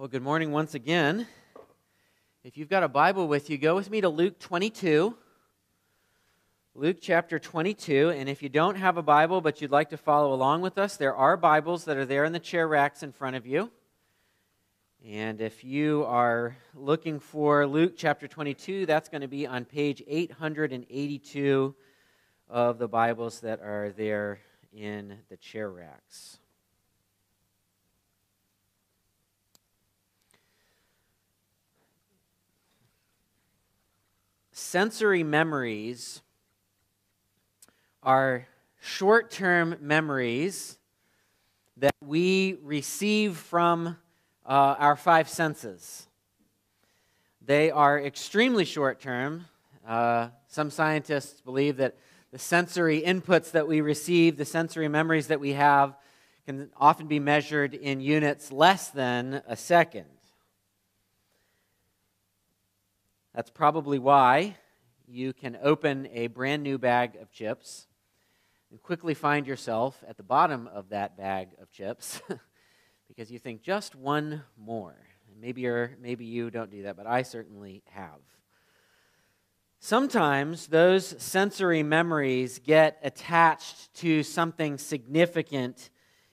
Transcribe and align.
Well, 0.00 0.08
good 0.08 0.22
morning 0.22 0.50
once 0.50 0.72
again. 0.72 1.26
If 2.42 2.56
you've 2.56 2.70
got 2.70 2.82
a 2.82 2.88
Bible 2.88 3.28
with 3.28 3.50
you, 3.50 3.58
go 3.58 3.74
with 3.74 3.90
me 3.90 4.00
to 4.00 4.08
Luke 4.08 4.38
22. 4.38 5.14
Luke 6.74 6.96
chapter 7.02 7.38
22. 7.38 8.08
And 8.08 8.26
if 8.26 8.42
you 8.42 8.48
don't 8.48 8.76
have 8.76 8.96
a 8.96 9.02
Bible 9.02 9.42
but 9.42 9.60
you'd 9.60 9.70
like 9.70 9.90
to 9.90 9.98
follow 9.98 10.32
along 10.32 10.62
with 10.62 10.78
us, 10.78 10.96
there 10.96 11.14
are 11.14 11.36
Bibles 11.36 11.84
that 11.84 11.98
are 11.98 12.06
there 12.06 12.24
in 12.24 12.32
the 12.32 12.38
chair 12.38 12.66
racks 12.66 13.02
in 13.02 13.12
front 13.12 13.36
of 13.36 13.46
you. 13.46 13.70
And 15.06 15.42
if 15.42 15.64
you 15.64 16.06
are 16.06 16.56
looking 16.74 17.20
for 17.20 17.66
Luke 17.66 17.92
chapter 17.94 18.26
22, 18.26 18.86
that's 18.86 19.10
going 19.10 19.20
to 19.20 19.28
be 19.28 19.46
on 19.46 19.66
page 19.66 20.02
882 20.06 21.74
of 22.48 22.78
the 22.78 22.88
Bibles 22.88 23.40
that 23.40 23.60
are 23.60 23.92
there 23.94 24.40
in 24.72 25.18
the 25.28 25.36
chair 25.36 25.70
racks. 25.70 26.39
Sensory 34.60 35.22
memories 35.22 36.20
are 38.02 38.46
short 38.80 39.30
term 39.30 39.76
memories 39.80 40.78
that 41.78 41.94
we 42.04 42.56
receive 42.62 43.36
from 43.36 43.96
uh, 44.46 44.76
our 44.78 44.96
five 44.96 45.28
senses. 45.28 46.06
They 47.44 47.70
are 47.70 47.98
extremely 47.98 48.64
short 48.64 49.00
term. 49.00 49.46
Uh, 49.86 50.28
some 50.46 50.70
scientists 50.70 51.40
believe 51.40 51.78
that 51.78 51.96
the 52.30 52.38
sensory 52.38 53.02
inputs 53.02 53.52
that 53.52 53.66
we 53.66 53.80
receive, 53.80 54.36
the 54.36 54.44
sensory 54.44 54.88
memories 54.88 55.28
that 55.28 55.40
we 55.40 55.54
have, 55.54 55.96
can 56.44 56.70
often 56.76 57.06
be 57.06 57.18
measured 57.18 57.74
in 57.74 58.00
units 58.00 58.52
less 58.52 58.88
than 58.88 59.42
a 59.48 59.56
second. 59.56 60.19
That's 63.34 63.50
probably 63.50 64.00
why 64.00 64.56
you 65.06 65.32
can 65.32 65.56
open 65.62 66.08
a 66.12 66.26
brand 66.26 66.64
new 66.64 66.78
bag 66.78 67.16
of 67.16 67.30
chips 67.30 67.86
and 68.70 68.82
quickly 68.82 69.14
find 69.14 69.46
yourself 69.46 70.02
at 70.08 70.16
the 70.16 70.22
bottom 70.24 70.66
of 70.66 70.88
that 70.88 71.16
bag 71.16 71.50
of 71.60 71.70
chips 71.70 72.20
because 73.08 73.30
you 73.30 73.38
think 73.38 73.62
just 73.62 73.94
one 73.94 74.42
more. 74.56 74.96
Maybe, 75.40 75.60
you're, 75.62 75.92
maybe 76.00 76.24
you 76.24 76.50
don't 76.50 76.70
do 76.70 76.82
that, 76.82 76.96
but 76.96 77.06
I 77.06 77.22
certainly 77.22 77.84
have. 77.90 78.20
Sometimes 79.78 80.66
those 80.66 81.14
sensory 81.22 81.84
memories 81.84 82.58
get 82.58 82.98
attached 83.02 83.94
to 83.94 84.24
something 84.24 84.76
significant 84.76 85.88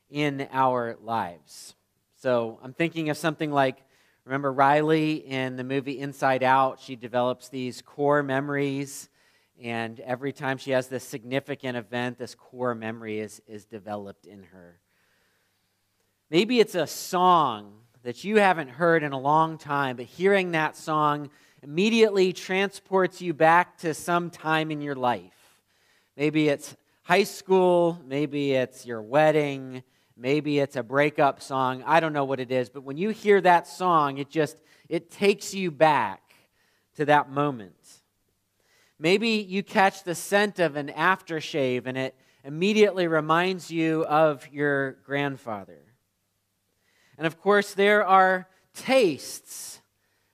in 0.10 0.48
our 0.52 0.98
lives. 1.02 1.76
So 2.16 2.60
I'm 2.64 2.74
thinking 2.74 3.10
of 3.10 3.18
something 3.18 3.52
like 3.52 3.87
Remember 4.28 4.52
Riley 4.52 5.26
in 5.26 5.56
the 5.56 5.64
movie 5.64 6.00
Inside 6.00 6.44
Out? 6.44 6.82
She 6.82 6.98
develops 6.98 7.48
these 7.48 7.82
core 7.82 8.22
memories, 8.22 9.08
and 9.64 10.02
every 10.02 10.34
time 10.34 10.58
she 10.58 10.72
has 10.72 10.90
this 10.90 11.06
significant 11.06 11.78
event, 11.78 12.18
this 12.18 12.36
core 12.36 12.76
memory 12.76 13.22
is, 13.22 13.42
is 13.48 13.64
developed 13.64 14.26
in 14.26 14.44
her. 14.44 14.82
Maybe 16.30 16.60
it's 16.60 16.76
a 16.76 16.88
song 16.88 17.72
that 18.04 18.26
you 18.26 18.36
haven't 18.36 18.68
heard 18.68 19.02
in 19.02 19.14
a 19.14 19.18
long 19.18 19.58
time, 19.58 19.96
but 19.96 20.08
hearing 20.08 20.52
that 20.52 20.76
song 20.76 21.30
immediately 21.64 22.34
transports 22.34 23.22
you 23.22 23.34
back 23.34 23.78
to 23.78 23.94
some 23.94 24.30
time 24.30 24.72
in 24.72 24.82
your 24.82 24.96
life. 24.96 25.62
Maybe 26.18 26.50
it's 26.50 26.76
high 27.04 27.24
school, 27.24 27.98
maybe 28.06 28.52
it's 28.52 28.86
your 28.86 29.02
wedding, 29.02 29.84
Maybe 30.20 30.58
it's 30.58 30.76
a 30.76 30.82
breakup 30.82 31.42
song. 31.42 31.84
I 31.86 32.00
don't 32.00 32.14
know 32.14 32.26
what 32.26 32.40
it 32.40 32.52
is, 32.52 32.70
but 32.70 32.84
when 32.84 32.98
you 32.98 33.10
hear 33.10 33.40
that 33.42 33.68
song, 33.68 34.18
it 34.18 34.30
just 34.30 34.58
it 34.90 35.12
takes 35.12 35.54
you 35.54 35.70
back 35.70 36.22
to 36.96 37.06
that 37.06 37.30
moment. 37.30 37.76
Maybe 38.98 39.30
you 39.30 39.62
catch 39.62 40.04
the 40.04 40.16
scent 40.16 40.58
of 40.58 40.76
an 40.76 40.88
aftershave 40.88 41.84
and 41.86 41.98
it 41.98 42.16
immediately 42.44 43.08
reminds 43.08 43.70
you 43.70 44.06
of 44.06 44.48
your 44.52 44.94
grandfather. 45.06 45.84
And 47.18 47.28
of 47.28 47.40
course, 47.40 47.76
there 47.76 48.04
are 48.04 48.48
tastes 48.74 49.82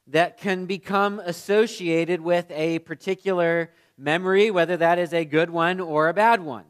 that 0.08 0.38
can 0.38 0.66
become 0.66 1.20
associated 1.20 2.22
with 2.22 2.50
a 2.52 2.80
particular 2.80 3.72
memory, 3.98 4.50
whether 4.50 4.78
that 4.78 4.98
is 4.98 5.14
a 5.14 5.26
good 5.26 5.50
one 5.50 5.82
or 5.82 6.08
a 6.08 6.14
bad 6.14 6.42
one. 6.42 6.66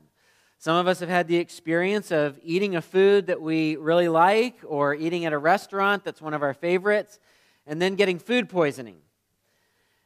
Some 0.63 0.77
of 0.77 0.87
us 0.87 1.01
have 1.01 1.09
had 1.09 1.27
the 1.27 1.35
experience 1.35 2.09
of 2.09 2.39
eating 2.41 2.77
a 2.77 2.81
food 2.81 3.27
that 3.27 3.41
we 3.41 3.75
really 3.75 4.07
like 4.07 4.55
or 4.65 4.95
eating 4.95 5.25
at 5.25 5.33
a 5.33 5.37
restaurant 5.37 6.05
that's 6.05 6.21
one 6.21 6.33
of 6.33 6.41
our 6.41 6.53
favorites 6.53 7.19
and 7.67 7.81
then 7.81 7.95
getting 7.95 8.17
food 8.17 8.47
poisoning. 8.47 8.95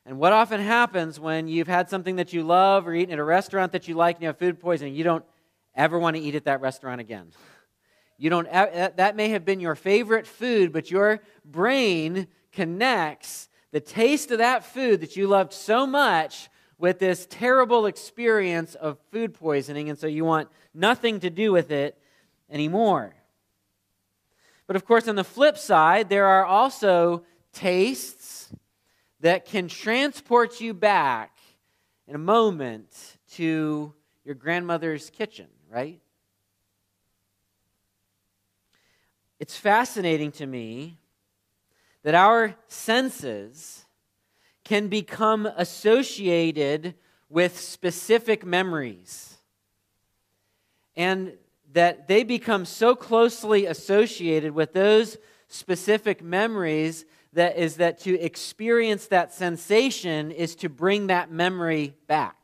And 0.04 0.18
what 0.18 0.34
often 0.34 0.60
happens 0.60 1.20
when 1.20 1.48
you've 1.48 1.68
had 1.68 1.92
something 1.92 2.16
that 2.16 2.34
you 2.34 2.42
love 2.42 2.88
or 2.88 2.96
eaten 2.96 3.14
at 3.14 3.20
a 3.20 3.24
restaurant 3.24 3.72
that 3.74 3.88
you 3.88 3.94
like 3.94 4.16
and 4.16 4.24
you 4.24 4.30
have 4.30 4.40
food 4.40 4.60
poisoning, 4.60 4.96
you 4.96 5.04
don't 5.04 5.24
ever 5.76 6.00
want 6.00 6.16
to 6.16 6.24
eat 6.24 6.34
at 6.34 6.46
that 6.46 6.60
restaurant 6.60 7.02
again. 7.02 7.28
You 8.18 8.32
don't 8.32 8.52
that 8.52 9.16
may 9.16 9.30
have 9.30 9.46
been 9.46 9.60
your 9.60 9.76
favorite 9.76 10.26
food, 10.26 10.74
but 10.74 10.90
your 10.90 11.22
brain 11.46 12.26
connects 12.52 13.48
the 13.72 13.80
taste 13.80 14.32
of 14.32 14.40
that 14.40 14.66
food 14.66 15.02
that 15.02 15.16
you 15.16 15.28
loved 15.28 15.54
so 15.54 15.86
much 15.86 16.50
with 16.78 17.00
this 17.00 17.28
terrible 17.30 17.86
experience 17.86 18.76
of 18.76 18.98
food 19.12 19.34
poisoning, 19.34 19.90
and 19.90 19.98
so 19.98 20.08
you 20.08 20.24
want 20.24 20.50
nothing 20.74 21.20
to 21.20 21.30
do 21.30 21.52
with 21.52 21.72
it 21.72 21.98
anymore. 22.50 23.16
But 24.68 24.76
of 24.76 24.86
course, 24.86 25.08
on 25.08 25.16
the 25.16 25.24
flip 25.24 25.58
side, 25.58 26.10
there 26.10 26.26
are 26.26 26.46
also 26.46 27.24
tastes 27.54 28.54
that 29.22 29.46
can 29.46 29.68
transport 29.68 30.62
you 30.62 30.74
back 30.74 31.38
in 32.08 32.16
a 32.16 32.20
moment 32.20 33.18
to 33.32 33.94
your 34.24 34.36
grandmother's 34.36 35.10
kitchen, 35.10 35.48
right? 35.70 36.00
It's 39.40 39.56
fascinating 39.56 40.32
to 40.34 40.46
me 40.46 41.00
that 42.04 42.16
our 42.16 42.56
senses 42.68 43.86
can 44.68 44.90
become 44.90 45.46
associated 45.56 46.94
with 47.30 47.58
specific 47.58 48.46
memories. 48.46 49.38
And 50.98 51.38
that 51.72 52.10
they 52.10 52.24
become 52.24 52.66
so 52.66 52.94
closely 52.94 53.66
associated 53.66 54.52
with 54.52 54.74
those 54.74 55.16
specific 55.48 56.22
memories 56.22 57.06
that 57.32 57.58
is 57.58 57.78
that 57.78 58.00
to 58.00 58.20
experience 58.20 59.08
that 59.08 59.34
sensation 59.34 60.32
is 60.32 60.54
to 60.56 60.68
bring 60.68 61.08
that 61.08 61.32
memory 61.32 61.96
back. 62.08 62.36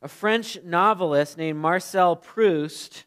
A 0.00 0.08
French 0.08 0.56
novelist 0.64 1.36
named 1.36 1.58
Marcel 1.58 2.16
Proust 2.16 3.04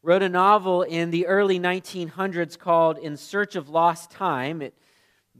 wrote 0.00 0.22
a 0.22 0.28
novel 0.28 0.82
in 0.82 1.10
the 1.10 1.26
early 1.26 1.58
1900s 1.58 2.56
called 2.56 2.98
In 2.98 3.16
Search 3.16 3.56
of 3.56 3.68
Lost 3.68 4.12
Time. 4.12 4.62
It 4.62 4.74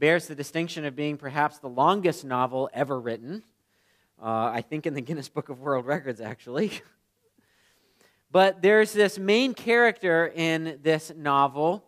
bears 0.01 0.25
the 0.25 0.33
distinction 0.33 0.83
of 0.83 0.95
being 0.95 1.15
perhaps 1.15 1.59
the 1.59 1.69
longest 1.69 2.25
novel 2.25 2.67
ever 2.73 2.99
written. 2.99 3.43
Uh, 4.19 4.49
I 4.51 4.63
think 4.67 4.87
in 4.87 4.95
the 4.95 5.01
Guinness 5.01 5.29
Book 5.29 5.49
of 5.49 5.59
World 5.59 5.85
Records, 5.85 6.19
actually. 6.19 6.71
but 8.31 8.63
there's 8.63 8.93
this 8.93 9.19
main 9.19 9.53
character 9.53 10.33
in 10.35 10.79
this 10.81 11.11
novel 11.15 11.83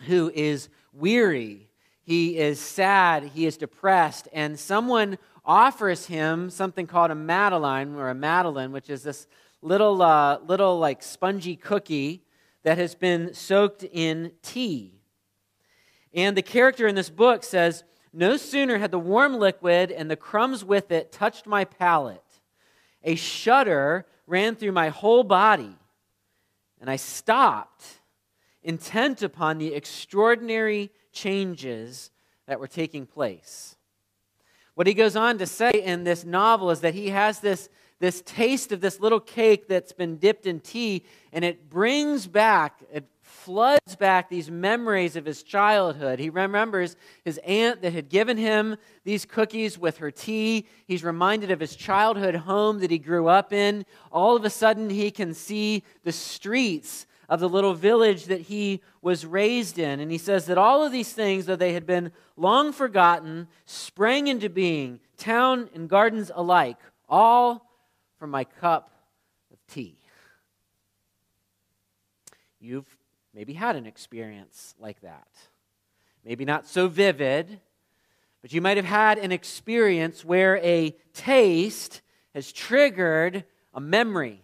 who 0.00 0.30
is 0.34 0.68
weary. 0.92 1.70
He 2.02 2.36
is 2.36 2.60
sad. 2.60 3.24
He 3.34 3.46
is 3.46 3.56
depressed. 3.56 4.28
And 4.34 4.58
someone 4.58 5.16
offers 5.42 6.04
him 6.04 6.50
something 6.50 6.86
called 6.86 7.10
a 7.10 7.14
Madeline 7.14 7.94
or 7.94 8.10
a 8.10 8.14
Madeleine, 8.14 8.70
which 8.70 8.90
is 8.90 9.02
this 9.02 9.26
little, 9.62 10.02
uh, 10.02 10.40
little 10.40 10.78
like 10.78 11.02
spongy 11.02 11.56
cookie 11.56 12.22
that 12.64 12.76
has 12.76 12.94
been 12.94 13.32
soaked 13.32 13.82
in 13.82 14.32
tea. 14.42 14.99
And 16.14 16.36
the 16.36 16.42
character 16.42 16.86
in 16.86 16.94
this 16.94 17.10
book 17.10 17.44
says, 17.44 17.84
No 18.12 18.36
sooner 18.36 18.78
had 18.78 18.90
the 18.90 18.98
warm 18.98 19.34
liquid 19.38 19.92
and 19.92 20.10
the 20.10 20.16
crumbs 20.16 20.64
with 20.64 20.90
it 20.90 21.12
touched 21.12 21.46
my 21.46 21.64
palate, 21.64 22.24
a 23.02 23.14
shudder 23.14 24.06
ran 24.26 24.56
through 24.56 24.72
my 24.72 24.88
whole 24.88 25.24
body, 25.24 25.76
and 26.80 26.88
I 26.88 26.96
stopped, 26.96 27.84
intent 28.62 29.22
upon 29.22 29.58
the 29.58 29.74
extraordinary 29.74 30.90
changes 31.12 32.10
that 32.46 32.60
were 32.60 32.68
taking 32.68 33.06
place. 33.06 33.76
What 34.74 34.86
he 34.86 34.94
goes 34.94 35.16
on 35.16 35.38
to 35.38 35.46
say 35.46 35.70
in 35.72 36.04
this 36.04 36.24
novel 36.24 36.70
is 36.70 36.80
that 36.80 36.94
he 36.94 37.10
has 37.10 37.40
this, 37.40 37.68
this 37.98 38.22
taste 38.24 38.72
of 38.72 38.80
this 38.80 39.00
little 39.00 39.20
cake 39.20 39.68
that's 39.68 39.92
been 39.92 40.16
dipped 40.16 40.46
in 40.46 40.60
tea, 40.60 41.04
and 41.32 41.44
it 41.44 41.68
brings 41.68 42.26
back, 42.26 42.80
it 42.92 43.04
floods 43.44 43.96
back 43.96 44.28
these 44.28 44.50
memories 44.50 45.16
of 45.16 45.24
his 45.24 45.42
childhood. 45.42 46.18
He 46.18 46.30
remembers 46.30 46.96
his 47.24 47.38
aunt 47.38 47.82
that 47.82 47.92
had 47.92 48.08
given 48.08 48.36
him 48.36 48.76
these 49.04 49.24
cookies 49.24 49.78
with 49.78 49.98
her 49.98 50.10
tea. 50.10 50.66
He's 50.86 51.02
reminded 51.02 51.50
of 51.50 51.60
his 51.60 51.74
childhood 51.74 52.34
home 52.34 52.80
that 52.80 52.90
he 52.90 52.98
grew 52.98 53.28
up 53.28 53.52
in. 53.52 53.86
All 54.12 54.36
of 54.36 54.44
a 54.44 54.50
sudden, 54.50 54.90
he 54.90 55.10
can 55.10 55.34
see 55.34 55.82
the 56.04 56.12
streets 56.12 57.06
of 57.28 57.40
the 57.40 57.48
little 57.48 57.74
village 57.74 58.24
that 58.26 58.42
he 58.42 58.82
was 59.02 59.24
raised 59.24 59.78
in. 59.78 60.00
And 60.00 60.10
he 60.10 60.18
says 60.18 60.46
that 60.46 60.58
all 60.58 60.84
of 60.84 60.92
these 60.92 61.12
things, 61.12 61.46
though 61.46 61.56
they 61.56 61.72
had 61.72 61.86
been 61.86 62.12
long 62.36 62.72
forgotten, 62.72 63.48
sprang 63.66 64.26
into 64.26 64.50
being, 64.50 65.00
town 65.16 65.70
and 65.74 65.88
gardens 65.88 66.30
alike, 66.34 66.78
all 67.08 67.70
from 68.18 68.30
my 68.30 68.44
cup 68.44 68.90
of 69.52 69.58
tea. 69.66 69.96
You've 72.58 72.99
maybe 73.34 73.52
had 73.52 73.76
an 73.76 73.86
experience 73.86 74.74
like 74.78 75.00
that. 75.02 75.28
Maybe 76.24 76.44
not 76.44 76.66
so 76.66 76.88
vivid, 76.88 77.60
but 78.42 78.52
you 78.52 78.60
might 78.60 78.76
have 78.76 78.86
had 78.86 79.18
an 79.18 79.32
experience 79.32 80.24
where 80.24 80.56
a 80.58 80.96
taste 81.14 82.00
has 82.34 82.52
triggered 82.52 83.44
a 83.74 83.80
memory. 83.80 84.42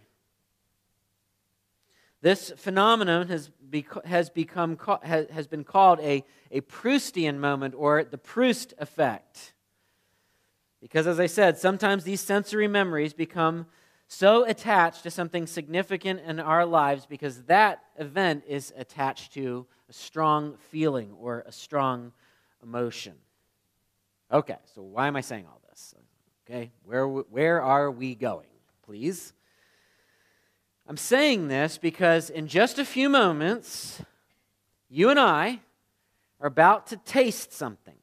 This 2.21 2.51
phenomenon 2.57 3.27
has, 3.27 3.49
bec- 3.61 4.05
has, 4.05 4.29
become, 4.29 4.77
has 5.03 5.47
been 5.47 5.63
called 5.63 5.99
a, 5.99 6.23
a 6.51 6.61
Proustian 6.61 7.37
moment 7.37 7.75
or 7.77 8.03
the 8.03 8.17
Proust 8.17 8.73
effect. 8.79 9.53
Because, 10.81 11.07
as 11.07 11.19
I 11.19 11.27
said, 11.27 11.57
sometimes 11.57 12.03
these 12.03 12.21
sensory 12.21 12.67
memories 12.67 13.13
become 13.13 13.67
so 14.07 14.45
attached 14.45 15.03
to 15.03 15.11
something 15.11 15.45
significant 15.47 16.21
in 16.21 16.39
our 16.39 16.65
lives 16.65 17.05
because 17.05 17.43
that 17.43 17.83
event 17.97 18.43
is 18.47 18.73
attached 18.77 19.33
to 19.33 19.65
a 19.89 19.93
strong 19.93 20.55
feeling 20.69 21.11
or 21.19 21.43
a 21.45 21.51
strong 21.51 22.13
emotion. 22.63 23.13
Okay, 24.31 24.57
so 24.73 24.81
why 24.81 25.07
am 25.07 25.15
I 25.15 25.21
saying 25.21 25.45
all 25.45 25.61
this? 25.69 25.93
Okay, 26.45 26.71
where, 26.83 27.07
where 27.07 27.61
are 27.61 27.91
we 27.91 28.15
going, 28.15 28.47
please? 28.85 29.33
I'm 30.87 30.97
saying 30.97 31.49
this 31.49 31.77
because 31.77 32.29
in 32.29 32.47
just 32.47 32.79
a 32.79 32.85
few 32.85 33.09
moments, 33.09 34.01
you 34.89 35.09
and 35.09 35.19
I 35.19 35.59
are 36.39 36.47
about 36.47 36.87
to 36.87 36.97
taste 36.97 37.51
something. 37.51 37.95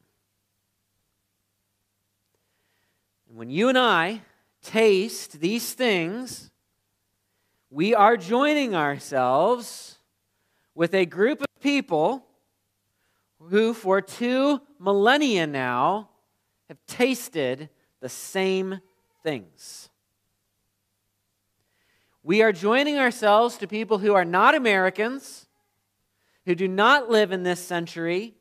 And 3.27 3.37
when 3.37 3.49
you 3.49 3.69
and 3.69 3.77
I 3.77 4.21
taste 4.65 5.39
these 5.39 5.73
things, 5.73 6.49
we 7.69 7.93
are 7.93 8.17
joining 8.17 8.75
ourselves 8.75 9.97
with 10.73 10.93
a 10.93 11.05
group 11.05 11.41
of 11.41 11.47
people 11.61 12.25
who, 13.39 13.73
for 13.73 14.01
two 14.01 14.59
millennia 14.79 15.45
now, 15.45 16.09
have 16.67 16.77
tasted 16.87 17.69
the 18.01 18.09
same 18.09 18.81
things. 19.23 19.89
We 22.23 22.41
are 22.41 22.51
joining 22.51 22.97
ourselves 22.97 23.57
to 23.57 23.67
people 23.67 23.99
who 23.99 24.15
are 24.15 24.25
not 24.25 24.55
Americans, 24.55 25.45
who 26.45 26.55
do 26.55 26.67
not 26.67 27.09
live 27.09 27.31
in 27.31 27.43
this 27.43 27.59
century, 27.59 28.33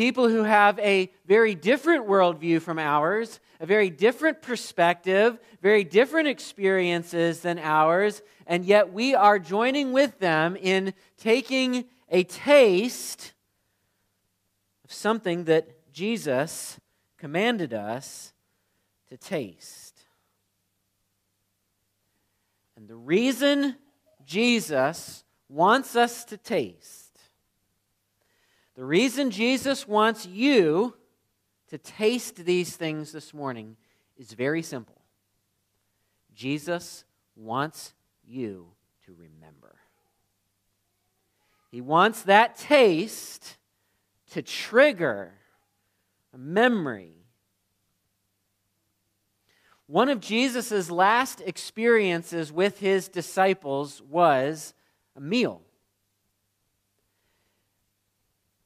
people 0.00 0.30
who 0.30 0.44
have 0.44 0.78
a 0.78 1.12
very 1.26 1.54
different 1.54 2.08
worldview 2.08 2.58
from 2.62 2.78
ours, 2.78 3.38
a 3.60 3.66
very 3.66 3.90
different 3.90 4.40
perspective, 4.40 5.38
very 5.60 5.84
different 5.84 6.26
experiences 6.26 7.40
than 7.40 7.58
ours, 7.58 8.22
and 8.46 8.64
yet 8.64 8.94
we 8.94 9.14
are 9.14 9.38
joining 9.38 9.92
with 9.92 10.18
them 10.18 10.56
in 10.56 10.94
taking 11.18 11.84
a 12.08 12.24
taste 12.24 13.34
of 14.86 14.90
something 14.90 15.44
that 15.44 15.92
Jesus 15.92 16.80
commanded 17.18 17.74
us 17.74 18.32
to 19.10 19.18
taste. 19.18 20.06
And 22.74 22.88
the 22.88 22.96
reason 22.96 23.76
Jesus 24.24 25.24
wants 25.50 25.94
us 25.94 26.24
to 26.24 26.38
taste, 26.38 27.09
the 28.80 28.86
reason 28.86 29.30
Jesus 29.30 29.86
wants 29.86 30.24
you 30.24 30.94
to 31.68 31.76
taste 31.76 32.36
these 32.46 32.74
things 32.74 33.12
this 33.12 33.34
morning 33.34 33.76
is 34.16 34.32
very 34.32 34.62
simple. 34.62 35.02
Jesus 36.34 37.04
wants 37.36 37.92
you 38.24 38.68
to 39.04 39.12
remember. 39.12 39.76
He 41.70 41.82
wants 41.82 42.22
that 42.22 42.56
taste 42.56 43.58
to 44.30 44.40
trigger 44.40 45.34
a 46.32 46.38
memory. 46.38 47.26
One 49.88 50.08
of 50.08 50.20
Jesus' 50.20 50.90
last 50.90 51.42
experiences 51.42 52.50
with 52.50 52.78
his 52.78 53.08
disciples 53.08 54.00
was 54.08 54.72
a 55.14 55.20
meal. 55.20 55.60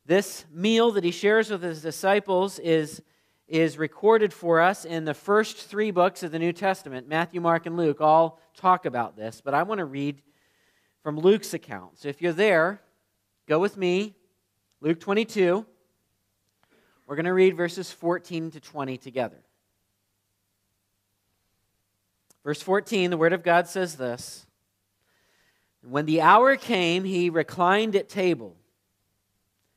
This 0.06 0.44
meal 0.52 0.90
that 0.92 1.04
he 1.04 1.10
shares 1.10 1.50
with 1.50 1.62
his 1.62 1.80
disciples 1.80 2.58
is, 2.58 3.02
is 3.48 3.78
recorded 3.78 4.32
for 4.32 4.60
us 4.60 4.84
in 4.84 5.04
the 5.04 5.14
first 5.14 5.56
three 5.56 5.90
books 5.90 6.22
of 6.22 6.30
the 6.30 6.38
New 6.38 6.52
Testament. 6.52 7.08
Matthew, 7.08 7.40
Mark, 7.40 7.66
and 7.66 7.76
Luke 7.76 8.00
all 8.00 8.38
talk 8.54 8.84
about 8.84 9.16
this, 9.16 9.40
but 9.42 9.54
I 9.54 9.62
want 9.62 9.78
to 9.78 9.84
read 9.84 10.20
from 11.02 11.18
Luke's 11.18 11.54
account. 11.54 11.98
So 11.98 12.08
if 12.08 12.20
you're 12.20 12.32
there, 12.32 12.82
go 13.46 13.58
with 13.58 13.76
me. 13.76 14.14
Luke 14.80 15.00
22. 15.00 15.64
We're 17.06 17.16
going 17.16 17.24
to 17.26 17.34
read 17.34 17.56
verses 17.56 17.90
14 17.90 18.50
to 18.52 18.60
20 18.60 18.96
together. 18.96 19.42
Verse 22.44 22.60
14, 22.60 23.10
the 23.10 23.16
Word 23.16 23.32
of 23.32 23.42
God 23.42 23.66
says 23.66 23.96
this 23.96 24.46
When 25.82 26.04
the 26.04 26.20
hour 26.20 26.56
came, 26.56 27.04
he 27.04 27.30
reclined 27.30 27.96
at 27.96 28.08
table, 28.08 28.56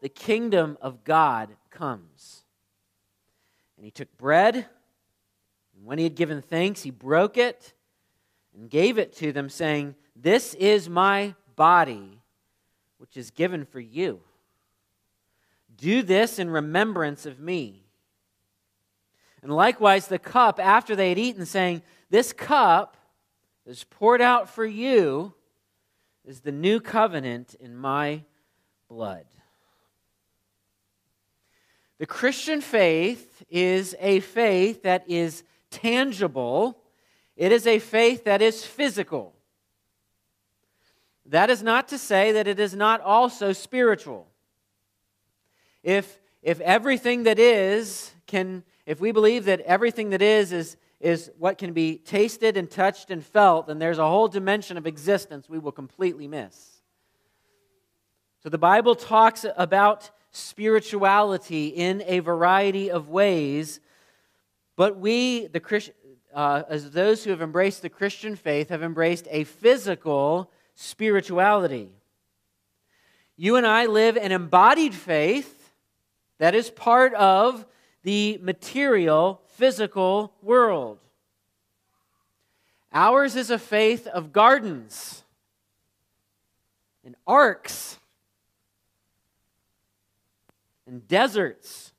the 0.00 0.08
kingdom 0.08 0.78
of 0.80 1.04
God 1.04 1.50
comes. 1.70 2.44
And 3.76 3.84
he 3.84 3.90
took 3.90 4.16
bread, 4.18 4.54
and 4.56 5.86
when 5.86 5.98
he 5.98 6.04
had 6.04 6.16
given 6.16 6.42
thanks, 6.42 6.82
he 6.82 6.90
broke 6.90 7.36
it 7.36 7.72
and 8.54 8.68
gave 8.68 8.98
it 8.98 9.14
to 9.16 9.32
them, 9.32 9.48
saying, 9.48 9.94
This 10.16 10.54
is 10.54 10.88
my 10.88 11.34
body, 11.54 12.20
which 12.98 13.16
is 13.16 13.30
given 13.30 13.64
for 13.64 13.80
you. 13.80 14.20
Do 15.76 16.02
this 16.02 16.38
in 16.38 16.50
remembrance 16.50 17.24
of 17.24 17.38
me. 17.38 17.84
And 19.42 19.52
likewise, 19.52 20.08
the 20.08 20.18
cup 20.18 20.58
after 20.58 20.96
they 20.96 21.10
had 21.10 21.18
eaten, 21.18 21.46
saying, 21.46 21.82
This 22.10 22.32
cup 22.32 22.96
is 23.64 23.84
poured 23.84 24.20
out 24.20 24.48
for 24.48 24.66
you, 24.66 25.34
is 26.24 26.40
the 26.40 26.52
new 26.52 26.80
covenant 26.80 27.54
in 27.60 27.76
my 27.76 28.24
blood. 28.88 29.26
The 31.98 32.06
Christian 32.06 32.60
faith 32.60 33.42
is 33.50 33.94
a 33.98 34.20
faith 34.20 34.84
that 34.84 35.04
is 35.08 35.42
tangible, 35.70 36.78
it 37.36 37.52
is 37.52 37.66
a 37.66 37.78
faith 37.78 38.24
that 38.24 38.40
is 38.40 38.64
physical. 38.64 39.34
That 41.26 41.50
is 41.50 41.62
not 41.62 41.88
to 41.88 41.98
say 41.98 42.32
that 42.32 42.46
it 42.46 42.58
is 42.58 42.74
not 42.74 43.00
also 43.02 43.52
spiritual. 43.52 44.28
If, 45.82 46.20
if 46.42 46.60
everything 46.60 47.24
that 47.24 47.38
is 47.38 48.12
can, 48.26 48.64
if 48.86 49.00
we 49.00 49.12
believe 49.12 49.44
that 49.44 49.60
everything 49.60 50.10
that 50.10 50.22
is 50.22 50.52
is, 50.52 50.76
is 51.00 51.30
what 51.38 51.58
can 51.58 51.72
be 51.72 51.98
tasted 51.98 52.56
and 52.56 52.70
touched 52.70 53.10
and 53.10 53.24
felt, 53.24 53.66
then 53.66 53.78
there's 53.78 53.98
a 53.98 54.06
whole 54.06 54.28
dimension 54.28 54.78
of 54.78 54.86
existence 54.86 55.48
we 55.48 55.58
will 55.58 55.72
completely 55.72 56.26
miss. 56.26 56.80
So 58.42 58.48
the 58.48 58.58
Bible 58.58 58.94
talks 58.94 59.44
about 59.56 60.10
spirituality 60.38 61.68
in 61.68 62.02
a 62.06 62.20
variety 62.20 62.90
of 62.90 63.08
ways, 63.08 63.80
but 64.76 64.98
we, 64.98 65.46
the 65.48 65.60
Christ, 65.60 65.90
uh, 66.32 66.62
as 66.68 66.90
those 66.92 67.24
who 67.24 67.30
have 67.30 67.42
embraced 67.42 67.82
the 67.82 67.88
Christian 67.88 68.36
faith, 68.36 68.68
have 68.68 68.82
embraced 68.82 69.26
a 69.30 69.44
physical 69.44 70.50
spirituality. 70.74 71.90
You 73.36 73.56
and 73.56 73.66
I 73.66 73.86
live 73.86 74.16
an 74.16 74.32
embodied 74.32 74.94
faith 74.94 75.72
that 76.38 76.54
is 76.54 76.70
part 76.70 77.14
of 77.14 77.66
the 78.02 78.38
material, 78.40 79.42
physical 79.46 80.32
world. 80.42 80.98
Ours 82.92 83.36
is 83.36 83.50
a 83.50 83.58
faith 83.58 84.06
of 84.06 84.32
gardens. 84.32 85.24
and 87.04 87.16
arks 87.26 87.98
and 90.88 91.06
deserts. 91.06 91.92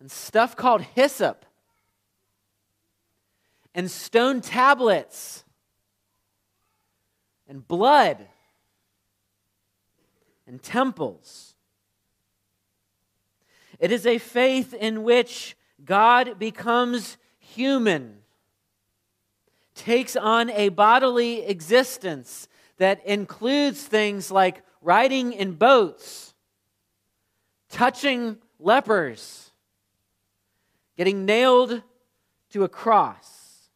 And 0.00 0.10
stuff 0.10 0.56
called 0.56 0.82
hyssop. 0.82 1.46
And 3.74 3.90
stone 3.90 4.40
tablets. 4.40 5.44
And 7.48 7.66
blood. 7.66 8.26
And 10.46 10.62
temples. 10.62 11.54
It 13.78 13.90
is 13.92 14.04
a 14.04 14.18
faith 14.18 14.74
in 14.74 15.04
which 15.04 15.56
God 15.84 16.38
becomes 16.38 17.16
human, 17.38 18.18
takes 19.74 20.16
on 20.16 20.50
a 20.50 20.68
bodily 20.70 21.44
existence 21.44 22.48
that 22.78 23.04
includes 23.04 23.82
things 23.84 24.30
like 24.30 24.62
riding 24.80 25.32
in 25.32 25.52
boats, 25.52 26.33
touching 27.74 28.38
lepers, 28.60 29.50
getting 30.96 31.26
nailed 31.26 31.82
to 32.50 32.62
a 32.62 32.68
cross. 32.68 33.68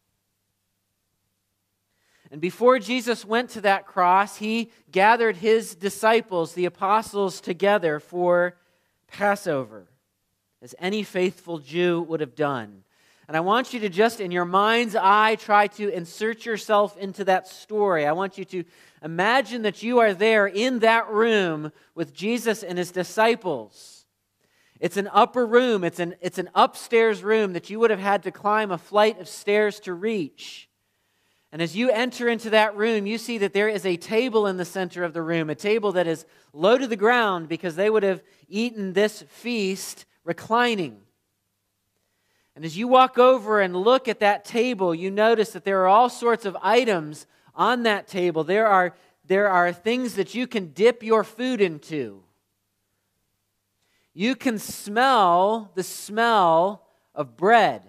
And 2.31 2.39
before 2.39 2.79
Jesus 2.79 3.25
went 3.25 3.49
to 3.51 3.61
that 3.61 3.85
cross, 3.85 4.37
he 4.37 4.71
gathered 4.89 5.35
his 5.35 5.75
disciples, 5.75 6.53
the 6.53 6.63
apostles, 6.63 7.41
together 7.41 7.99
for 7.99 8.55
Passover, 9.07 9.89
as 10.61 10.73
any 10.79 11.03
faithful 11.03 11.57
Jew 11.57 12.01
would 12.07 12.21
have 12.21 12.35
done. 12.35 12.83
And 13.29 13.37
I 13.37 13.41
want 13.41 13.75
you 13.75 13.79
to 13.81 13.89
just, 13.89 14.19
in 14.19 14.31
your 14.31 14.43
mind's 14.43 14.95
eye, 14.95 15.35
try 15.35 15.67
to 15.67 15.87
insert 15.93 16.47
yourself 16.47 16.97
into 16.97 17.23
that 17.25 17.47
story. 17.47 18.07
I 18.07 18.11
want 18.11 18.39
you 18.39 18.45
to 18.45 18.63
imagine 19.03 19.61
that 19.61 19.83
you 19.83 19.99
are 19.99 20.15
there 20.15 20.47
in 20.47 20.79
that 20.79 21.07
room 21.11 21.71
with 21.93 22.11
Jesus 22.11 22.63
and 22.63 22.75
his 22.75 22.89
disciples. 22.89 24.07
It's 24.79 24.97
an 24.97 25.07
upper 25.13 25.45
room, 25.45 25.83
it's 25.83 25.99
an, 25.99 26.15
it's 26.21 26.39
an 26.39 26.49
upstairs 26.55 27.21
room 27.21 27.53
that 27.53 27.69
you 27.69 27.79
would 27.79 27.91
have 27.91 27.99
had 27.99 28.23
to 28.23 28.31
climb 28.31 28.71
a 28.71 28.79
flight 28.79 29.21
of 29.21 29.27
stairs 29.27 29.79
to 29.81 29.93
reach. 29.93 30.67
And 31.51 31.61
as 31.61 31.75
you 31.75 31.91
enter 31.91 32.29
into 32.29 32.49
that 32.49 32.75
room, 32.75 33.05
you 33.05 33.19
see 33.19 33.37
that 33.37 33.53
there 33.53 33.69
is 33.69 33.85
a 33.85 33.95
table 33.95 34.47
in 34.47 34.57
the 34.57 34.65
center 34.65 35.03
of 35.03 35.13
the 35.13 35.21
room, 35.21 35.51
a 35.51 35.55
table 35.55 35.91
that 35.91 36.07
is 36.07 36.25
low 36.51 36.79
to 36.79 36.87
the 36.87 36.95
ground 36.95 37.47
because 37.47 37.75
they 37.75 37.91
would 37.91 38.01
have 38.01 38.23
eaten 38.47 38.93
this 38.93 39.23
feast 39.27 40.07
reclining. 40.23 41.01
And 42.59 42.65
as 42.65 42.77
you 42.77 42.89
walk 42.89 43.17
over 43.17 43.61
and 43.61 43.73
look 43.73 44.09
at 44.09 44.19
that 44.19 44.43
table, 44.43 44.93
you 44.93 45.09
notice 45.09 45.51
that 45.51 45.63
there 45.63 45.79
are 45.83 45.87
all 45.87 46.09
sorts 46.09 46.43
of 46.43 46.57
items 46.61 47.25
on 47.55 47.83
that 47.83 48.05
table. 48.05 48.43
There 48.43 48.67
are, 48.67 48.93
there 49.25 49.47
are 49.47 49.71
things 49.71 50.15
that 50.15 50.35
you 50.35 50.45
can 50.45 50.73
dip 50.73 51.01
your 51.01 51.23
food 51.23 51.61
into. 51.61 52.21
You 54.13 54.35
can 54.35 54.59
smell 54.59 55.71
the 55.75 55.83
smell 55.83 56.85
of 57.15 57.37
bread 57.37 57.83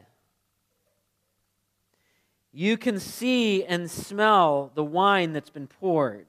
you 2.53 2.77
can 2.77 2.99
see 2.99 3.65
and 3.65 3.91
smell 3.91 4.73
the 4.75 4.85
wine 4.85 5.33
that's 5.33 5.51
been 5.51 5.69
poured. 5.69 6.27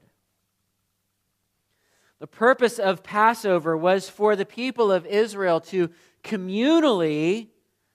The 2.20 2.28
purpose 2.28 2.78
of 2.78 3.02
Passover 3.02 3.76
was 3.76 4.08
for 4.08 4.36
the 4.36 4.46
people 4.46 4.92
of 4.92 5.04
Israel 5.06 5.60
to 5.62 5.90
communally, 6.22 7.48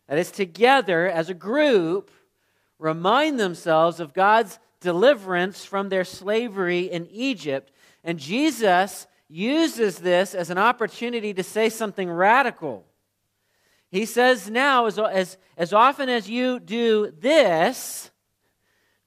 that 0.08 0.18
is, 0.18 0.32
together 0.32 1.08
as 1.08 1.30
a 1.30 1.34
group, 1.34 2.12
remind 2.80 3.40
themselves 3.40 4.00
of 4.00 4.14
God's 4.14 4.60
deliverance 4.80 5.66
from 5.66 5.90
their 5.90 6.06
slavery 6.06 6.82
in 6.82 7.08
Egypt. 7.08 7.72
And 8.04 8.20
Jesus 8.20 9.08
uses 9.28 10.00
this 10.00 10.34
as 10.34 10.50
an 10.50 10.58
opportunity 10.58 11.34
to 11.34 11.44
say 11.44 11.70
something 11.70 12.10
radical. 12.10 12.86
He 13.90 14.06
says, 14.06 14.50
Now, 14.50 14.86
as, 14.86 14.98
as, 15.00 15.38
as 15.58 15.74
often 15.74 16.10
as 16.10 16.30
you 16.30 16.60
do 16.60 17.12
this, 17.20 18.12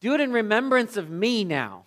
do 0.01 0.15
it 0.15 0.21
in 0.21 0.33
remembrance 0.33 0.97
of 0.97 1.11
me 1.11 1.45
now. 1.45 1.85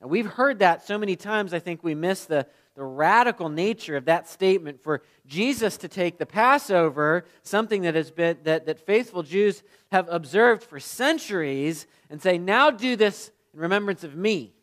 And 0.00 0.10
we've 0.10 0.26
heard 0.26 0.60
that 0.60 0.86
so 0.86 0.98
many 0.98 1.16
times, 1.16 1.52
I 1.52 1.58
think 1.58 1.82
we 1.82 1.94
miss 1.94 2.24
the, 2.24 2.46
the 2.78 2.84
radical 2.84 3.48
nature 3.48 3.96
of 3.96 4.04
that 4.04 4.28
statement 4.28 4.80
for 4.80 5.02
Jesus 5.26 5.76
to 5.78 5.88
take 5.88 6.16
the 6.16 6.24
Passover, 6.24 7.24
something 7.42 7.82
that 7.82 7.96
has 7.96 8.12
been 8.12 8.38
that, 8.44 8.66
that 8.66 8.86
faithful 8.86 9.24
Jews 9.24 9.64
have 9.90 10.06
observed 10.08 10.62
for 10.62 10.78
centuries, 10.78 11.88
and 12.08 12.22
say, 12.22 12.38
now 12.38 12.70
do 12.70 12.94
this 12.94 13.32
in 13.52 13.58
remembrance 13.58 14.04
of 14.04 14.14
me. 14.14 14.54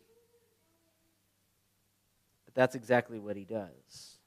But 2.45 2.55
that's 2.55 2.73
exactly 2.73 3.19
what 3.19 3.35
he 3.35 3.43
does. 3.43 4.17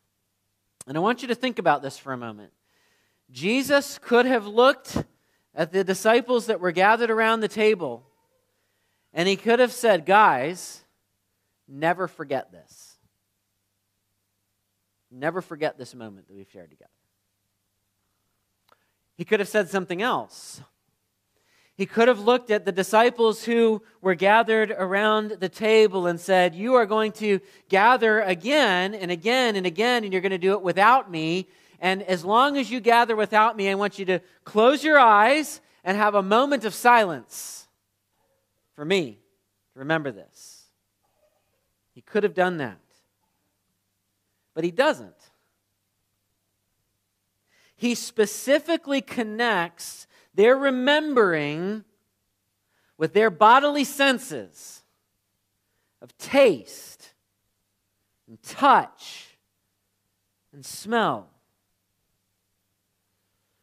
And 0.87 0.95
I 0.95 1.00
want 1.00 1.23
you 1.23 1.28
to 1.28 1.35
think 1.35 1.59
about 1.59 1.80
this 1.80 1.97
for 1.97 2.12
a 2.12 2.18
moment. 2.18 2.52
Jesus 3.30 3.99
could 4.02 4.26
have 4.26 4.47
looked 4.47 5.02
at 5.54 5.73
the 5.73 5.83
disciples 5.83 6.45
that 6.47 6.61
were 6.61 6.73
gathered 6.73 7.11
around 7.11 7.40
the 7.40 7.49
table, 7.49 8.07
and 9.14 9.26
he 9.26 9.37
could 9.37 9.61
have 9.61 9.73
said, 9.73 10.04
Guys, 10.04 10.85
never 11.66 12.07
forget 12.07 12.52
this. 12.52 12.88
Never 15.11 15.41
forget 15.41 15.79
this 15.79 15.95
moment 15.95 16.29
that 16.29 16.35
we've 16.35 16.50
shared 16.50 16.71
together. 16.71 16.91
He 19.17 19.25
could 19.25 19.41
have 19.41 19.49
said 19.49 19.69
something 19.69 20.00
else. 20.03 20.61
He 21.79 21.87
could 21.87 22.09
have 22.09 22.19
looked 22.19 22.50
at 22.50 22.65
the 22.65 22.73
disciples 22.73 23.45
who 23.45 23.83
were 24.00 24.17
gathered 24.17 24.73
around 24.73 25.37
the 25.38 25.49
table 25.49 26.09
and 26.09 26.21
said, 26.21 26.55
You 26.55 26.75
are 26.75 26.87
going 26.87 27.12
to 27.12 27.41
gather 27.69 28.21
again 28.21 28.95
and 28.95 29.12
again 29.12 29.55
and 29.55 29.65
again, 29.65 30.03
and 30.03 30.12
you're 30.12 30.23
going 30.23 30.31
to 30.31 30.38
do 30.38 30.55
it 30.55 30.62
without 30.62 31.09
me. 31.09 31.49
And 31.79 32.03
as 32.03 32.25
long 32.25 32.57
as 32.57 32.69
you 32.69 32.81
gather 32.81 33.15
without 33.15 33.57
me, 33.57 33.71
I 33.71 33.75
want 33.77 33.99
you 33.99 34.05
to 34.07 34.21
close 34.45 34.83
your 34.83 34.99
eyes 34.99 35.61
and 35.85 35.97
have 35.97 36.17
a 36.17 36.23
moment 36.23 36.65
of 36.65 36.75
silence 36.75 37.69
for 38.75 38.85
me. 38.85 39.21
To 39.75 39.79
remember 39.79 40.11
this. 40.11 40.65
He 41.95 42.00
could 42.00 42.25
have 42.25 42.35
done 42.35 42.57
that, 42.57 42.79
but 44.59 44.65
he 44.65 44.73
doesn't. 44.73 45.15
He 47.77 47.95
specifically 47.95 49.00
connects 49.00 50.09
their 50.35 50.57
remembering 50.57 51.85
with 52.97 53.12
their 53.12 53.31
bodily 53.31 53.85
senses 53.85 54.83
of 56.03 56.19
taste 56.19 57.15
and 58.27 58.43
touch 58.43 59.38
and 60.53 60.67
smell. 60.67 61.29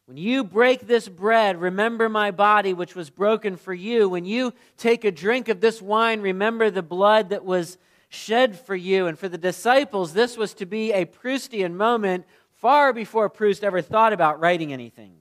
When 0.06 0.16
you 0.16 0.46
break 0.46 0.88
this 0.88 1.10
bread, 1.10 1.60
remember 1.60 2.08
my 2.08 2.32
body, 2.32 2.72
which 2.72 2.96
was 2.96 3.10
broken 3.10 3.58
for 3.58 3.74
you. 3.74 4.08
When 4.08 4.24
you 4.24 4.54
take 4.78 5.04
a 5.04 5.12
drink 5.12 5.50
of 5.50 5.60
this 5.60 5.82
wine, 5.82 6.22
remember 6.22 6.72
the 6.72 6.82
blood 6.82 7.32
that 7.32 7.44
was 7.44 7.78
shed 8.10 8.58
for 8.60 8.76
you. 8.76 9.08
And 9.08 9.18
for 9.18 9.30
the 9.30 9.38
disciples, 9.38 10.14
this 10.14 10.38
was 10.38 10.54
to 10.56 10.66
be 10.66 10.92
a 10.92 11.06
Proustian 11.06 11.74
moment 11.74 12.26
far 12.54 12.94
before 12.94 13.30
Proust 13.30 13.64
ever 13.64 13.82
thought 13.82 14.14
about 14.14 14.40
writing 14.40 14.74
anything. 14.74 15.18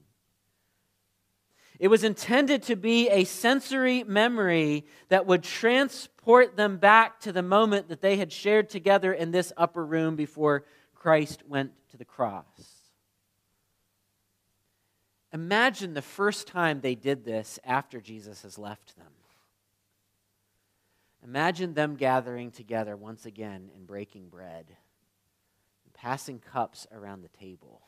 It 1.79 1.89
was 1.89 2.03
intended 2.03 2.63
to 2.63 2.75
be 2.75 3.09
a 3.09 3.25
sensory 3.25 4.03
memory 4.03 4.85
that 5.09 5.25
would 5.25 5.43
transport 5.43 6.55
them 6.55 6.77
back 6.77 7.19
to 7.21 7.33
the 7.33 7.43
moment 7.43 7.89
that 7.89 8.01
they 8.01 8.15
had 8.15 8.31
shared 8.31 8.69
together 8.69 9.11
in 9.11 9.31
this 9.31 9.51
upper 9.57 9.85
room 9.85 10.15
before 10.15 10.63
Christ 10.93 11.43
went 11.47 11.71
to 11.91 11.97
the 11.97 12.05
cross. 12.05 12.45
Imagine 15.33 15.93
the 15.93 16.01
first 16.01 16.47
time 16.47 16.79
they 16.79 16.95
did 16.95 17.25
this 17.25 17.59
after 17.65 17.99
Jesus 17.99 18.43
has 18.43 18.57
left 18.57 18.95
them. 18.95 19.11
Imagine 21.25 21.73
them 21.73 21.95
gathering 21.95 22.51
together 22.51 22.95
once 22.95 23.25
again 23.25 23.71
and 23.75 23.87
breaking 23.87 24.29
bread, 24.29 24.67
and 25.83 25.93
passing 25.95 26.37
cups 26.37 26.85
around 26.91 27.23
the 27.23 27.37
table, 27.39 27.81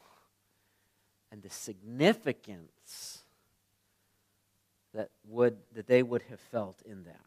and 1.31 1.43
the 1.43 1.49
significance 1.51 3.23
that, 4.95 5.11
would, 5.27 5.57
that 5.75 5.85
they 5.85 6.01
would 6.01 6.23
have 6.23 6.39
felt 6.39 6.81
in 6.83 7.03
that. 7.03 7.19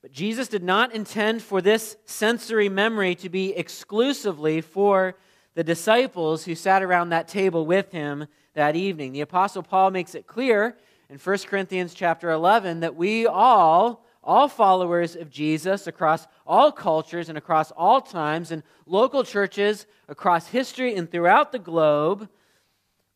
But 0.00 0.10
Jesus 0.10 0.48
did 0.48 0.62
not 0.62 0.94
intend 0.94 1.42
for 1.42 1.60
this 1.60 1.98
sensory 2.06 2.70
memory 2.70 3.14
to 3.16 3.28
be 3.28 3.54
exclusively 3.54 4.62
for 4.62 5.14
the 5.54 5.64
disciples 5.64 6.46
who 6.46 6.54
sat 6.54 6.82
around 6.82 7.10
that 7.10 7.28
table 7.28 7.66
with 7.66 7.92
him 7.92 8.26
that 8.54 8.76
evening. 8.76 9.12
The 9.12 9.20
apostle 9.20 9.62
Paul 9.62 9.90
makes 9.90 10.14
it 10.14 10.26
clear 10.26 10.78
in 11.10 11.18
1 11.18 11.38
Corinthians 11.38 11.92
chapter 11.92 12.30
11 12.30 12.80
that 12.80 12.94
we 12.94 13.26
all 13.26 14.06
all 14.22 14.48
followers 14.48 15.16
of 15.16 15.30
Jesus 15.30 15.86
across 15.86 16.26
all 16.46 16.70
cultures 16.70 17.28
and 17.30 17.38
across 17.38 17.70
all 17.72 18.00
times 18.02 18.50
and 18.50 18.62
local 18.86 19.24
churches 19.24 19.86
across 20.08 20.48
history 20.48 20.94
and 20.94 21.10
throughout 21.10 21.52
the 21.52 21.58
globe 21.58 22.28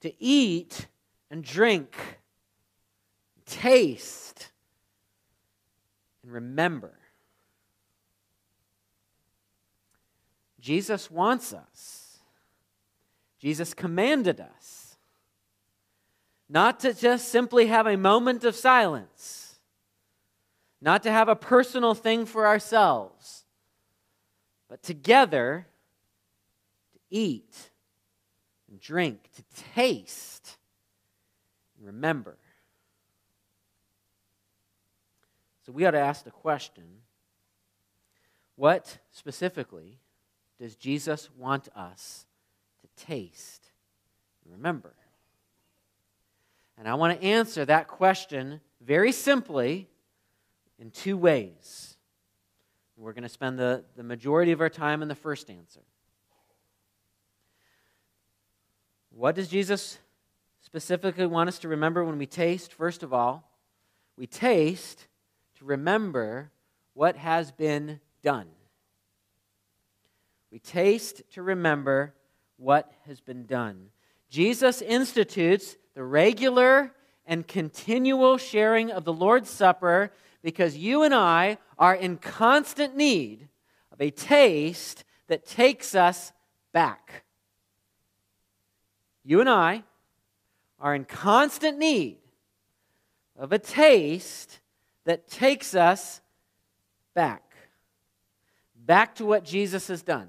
to 0.00 0.12
eat 0.18 0.88
and 1.30 1.44
drink, 1.44 1.94
taste 3.44 4.50
and 6.22 6.32
remember. 6.32 6.98
Jesus 10.58 11.10
wants 11.10 11.52
us. 11.52 12.18
Jesus 13.38 13.74
commanded 13.74 14.40
us 14.40 14.73
not 16.48 16.80
to 16.80 16.92
just 16.92 17.28
simply 17.28 17.66
have 17.66 17.86
a 17.86 17.96
moment 17.96 18.44
of 18.44 18.54
silence, 18.54 19.58
not 20.80 21.02
to 21.02 21.10
have 21.10 21.28
a 21.28 21.36
personal 21.36 21.94
thing 21.94 22.26
for 22.26 22.46
ourselves, 22.46 23.44
but 24.68 24.82
together 24.82 25.66
to 26.92 26.98
eat 27.10 27.70
and 28.70 28.80
drink, 28.80 29.30
to 29.36 29.42
taste 29.74 30.56
and 31.78 31.86
remember. 31.86 32.36
So 35.64 35.72
we 35.72 35.86
ought 35.86 35.92
to 35.92 35.98
ask 35.98 36.24
the 36.24 36.30
question 36.30 36.84
what 38.56 38.98
specifically 39.10 39.98
does 40.60 40.76
Jesus 40.76 41.28
want 41.36 41.68
us 41.74 42.26
to 42.82 43.04
taste 43.04 43.70
and 44.44 44.52
remember? 44.52 44.94
And 46.76 46.88
I 46.88 46.94
want 46.94 47.20
to 47.20 47.26
answer 47.26 47.64
that 47.64 47.88
question 47.88 48.60
very 48.80 49.12
simply 49.12 49.88
in 50.78 50.90
two 50.90 51.16
ways. 51.16 51.96
We're 52.96 53.12
going 53.12 53.22
to 53.24 53.28
spend 53.28 53.58
the, 53.58 53.84
the 53.96 54.02
majority 54.02 54.52
of 54.52 54.60
our 54.60 54.68
time 54.68 55.02
in 55.02 55.08
the 55.08 55.14
first 55.14 55.50
answer. 55.50 55.80
What 59.10 59.34
does 59.34 59.48
Jesus 59.48 59.98
specifically 60.60 61.26
want 61.26 61.48
us 61.48 61.58
to 61.60 61.68
remember 61.68 62.04
when 62.04 62.18
we 62.18 62.26
taste? 62.26 62.72
First 62.72 63.02
of 63.02 63.12
all, 63.12 63.48
we 64.16 64.26
taste 64.26 65.06
to 65.58 65.64
remember 65.64 66.50
what 66.94 67.16
has 67.16 67.52
been 67.52 68.00
done. 68.22 68.48
We 70.50 70.58
taste 70.58 71.22
to 71.32 71.42
remember 71.42 72.14
what 72.56 72.92
has 73.06 73.20
been 73.20 73.46
done. 73.46 73.90
Jesus 74.28 74.82
institutes 74.82 75.76
the 75.94 76.04
regular 76.04 76.92
and 77.26 77.46
continual 77.46 78.36
sharing 78.36 78.90
of 78.90 79.04
the 79.04 79.12
Lord's 79.12 79.50
Supper 79.50 80.12
because 80.42 80.76
you 80.76 81.02
and 81.02 81.14
I 81.14 81.58
are 81.78 81.94
in 81.94 82.18
constant 82.18 82.96
need 82.96 83.48
of 83.92 84.00
a 84.00 84.10
taste 84.10 85.04
that 85.28 85.46
takes 85.46 85.94
us 85.94 86.32
back. 86.72 87.24
You 89.24 89.40
and 89.40 89.48
I 89.48 89.84
are 90.78 90.94
in 90.94 91.04
constant 91.04 91.78
need 91.78 92.18
of 93.38 93.52
a 93.52 93.58
taste 93.58 94.60
that 95.04 95.28
takes 95.28 95.74
us 95.74 96.20
back. 97.14 97.42
Back 98.76 99.14
to 99.14 99.24
what 99.24 99.44
Jesus 99.44 99.88
has 99.88 100.02
done. 100.02 100.28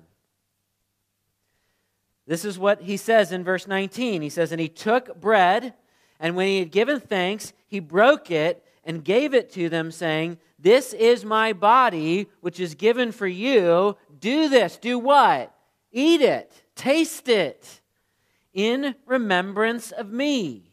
This 2.28 2.46
is 2.46 2.58
what 2.58 2.82
he 2.82 2.98
says 2.98 3.32
in 3.32 3.44
verse 3.44 3.68
19. 3.68 4.22
He 4.22 4.30
says, 4.30 4.52
And 4.52 4.62
he 4.62 4.70
took 4.70 5.20
bread, 5.20 5.74
and 6.20 6.36
when 6.36 6.48
he 6.48 6.60
had 6.60 6.72
given 6.72 7.00
thanks, 7.00 7.54
he 7.68 7.80
broke 7.80 8.32
it 8.32 8.64
and 8.84 9.04
gave 9.04 9.34
it 9.34 9.52
to 9.54 9.70
them, 9.70 9.92
saying, 9.92 10.38
This 10.58 10.94
is 10.94 11.26
my 11.26 11.54
body, 11.54 12.28
which 12.42 12.60
is 12.60 12.76
given 12.76 13.12
for 13.12 13.28
you. 13.28 13.98
Do 14.20 14.50
this. 14.50 14.78
Do 14.78 14.98
what? 14.98 15.54
Eat 15.92 16.22
it. 16.22 16.52
Taste 16.76 17.30
it 17.30 17.82
in 18.54 18.96
remembrance 19.06 19.92
of 19.92 20.12
me. 20.12 20.72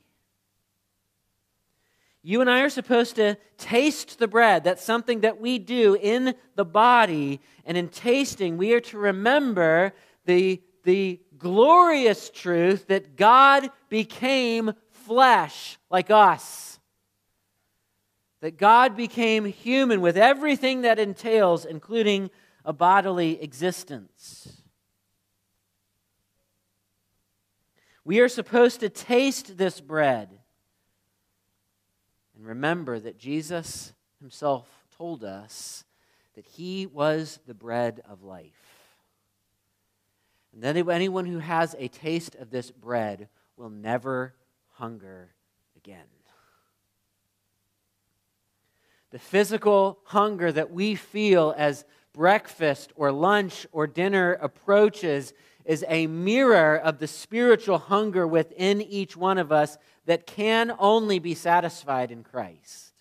You 2.23 2.41
and 2.41 2.49
I 2.49 2.61
are 2.61 2.71
supposed 2.71 3.17
to 3.17 3.37
taste 3.59 4.21
the 4.21 4.29
bread. 4.29 4.63
That's 4.63 4.85
something 4.85 5.21
that 5.21 5.41
we 5.41 5.59
do 5.59 5.99
in 6.01 6.35
the 6.55 6.65
body. 6.65 7.41
And 7.67 7.77
in 7.77 7.89
tasting, 7.89 8.57
we 8.57 8.73
are 8.75 8.81
to 8.81 8.99
remember 8.99 9.93
the, 10.25 10.63
the 10.85 11.21
glorious 11.43 12.31
truth 12.31 12.87
that 12.87 13.17
God 13.17 13.69
became 13.89 14.73
flesh 14.91 15.77
like 15.91 16.11
us. 16.11 16.79
That 18.41 18.57
God 18.57 18.97
became 18.97 19.45
human 19.45 20.01
with 20.01 20.17
everything 20.17 20.83
that 20.83 20.99
entails, 20.99 21.65
including 21.65 22.31
a 22.65 22.73
bodily 22.73 23.43
existence. 23.43 24.63
We 28.05 28.21
are 28.21 28.29
supposed 28.29 28.81
to 28.81 28.89
taste 28.89 29.59
this 29.59 29.81
bread 29.81 30.39
and 32.43 32.49
remember 32.49 32.99
that 32.99 33.19
Jesus 33.19 33.93
himself 34.21 34.67
told 34.97 35.23
us 35.23 35.85
that 36.35 36.45
he 36.45 36.87
was 36.87 37.39
the 37.47 37.55
bread 37.55 38.03
of 38.09 38.25
life. 38.25 38.62
And 40.53 40.63
then 40.63 40.77
anyone 40.91 41.27
who 41.27 41.39
has 41.39 41.75
a 41.79 41.89
taste 41.89 42.35
of 42.35 42.51
this 42.51 42.71
bread 42.71 43.29
will 43.57 43.71
never 43.71 44.35
hunger 44.73 45.35
again. 45.77 46.05
The 49.11 49.19
physical 49.19 49.99
hunger 50.05 50.51
that 50.53 50.71
we 50.73 50.95
feel 50.95 51.55
as 51.57 51.85
breakfast 52.15 52.93
or 52.97 53.13
lunch 53.13 53.67
or 53.73 53.87
dinner 53.87 54.33
approaches 54.35 55.33
is 55.65 55.85
a 55.87 56.07
mirror 56.07 56.77
of 56.77 56.99
the 56.99 57.07
spiritual 57.07 57.79
hunger 57.79 58.27
within 58.27 58.81
each 58.81 59.17
one 59.17 59.39
of 59.39 59.53
us 59.53 59.79
that 60.07 60.27
can 60.27 60.73
only 60.79 61.19
be 61.19 61.35
satisfied 61.35 62.11
in 62.11 62.25
Christ. 62.25 62.92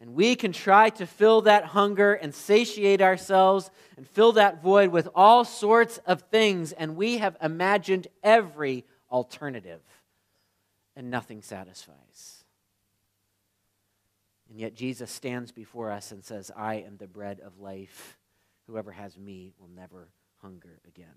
And 0.00 0.14
we 0.14 0.36
can 0.36 0.52
try 0.52 0.90
to 0.90 1.06
fill 1.06 1.42
that 1.42 1.64
hunger 1.64 2.14
and 2.14 2.32
satiate 2.32 3.02
ourselves 3.02 3.68
and 3.96 4.06
fill 4.06 4.32
that 4.32 4.62
void 4.62 4.90
with 4.90 5.08
all 5.14 5.44
sorts 5.44 5.98
of 6.06 6.22
things. 6.30 6.70
And 6.70 6.96
we 6.96 7.18
have 7.18 7.36
imagined 7.42 8.06
every 8.22 8.84
alternative, 9.10 9.80
and 10.94 11.10
nothing 11.10 11.42
satisfies. 11.42 12.44
And 14.48 14.60
yet 14.60 14.74
Jesus 14.74 15.10
stands 15.10 15.50
before 15.50 15.90
us 15.90 16.12
and 16.12 16.24
says, 16.24 16.50
I 16.56 16.76
am 16.76 16.96
the 16.96 17.08
bread 17.08 17.40
of 17.40 17.58
life. 17.58 18.16
Whoever 18.66 18.92
has 18.92 19.18
me 19.18 19.52
will 19.58 19.68
never 19.74 20.08
hunger 20.42 20.78
again. 20.86 21.08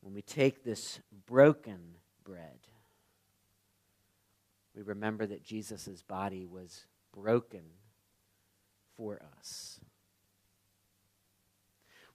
When 0.00 0.14
we 0.14 0.22
take 0.22 0.64
this 0.64 1.00
broken 1.26 1.80
bread, 2.24 2.58
we 4.74 4.82
remember 4.82 5.24
that 5.26 5.44
Jesus' 5.44 6.02
body 6.02 6.46
was 6.46 6.86
broken 7.12 7.62
for 8.96 9.22
us. 9.38 9.78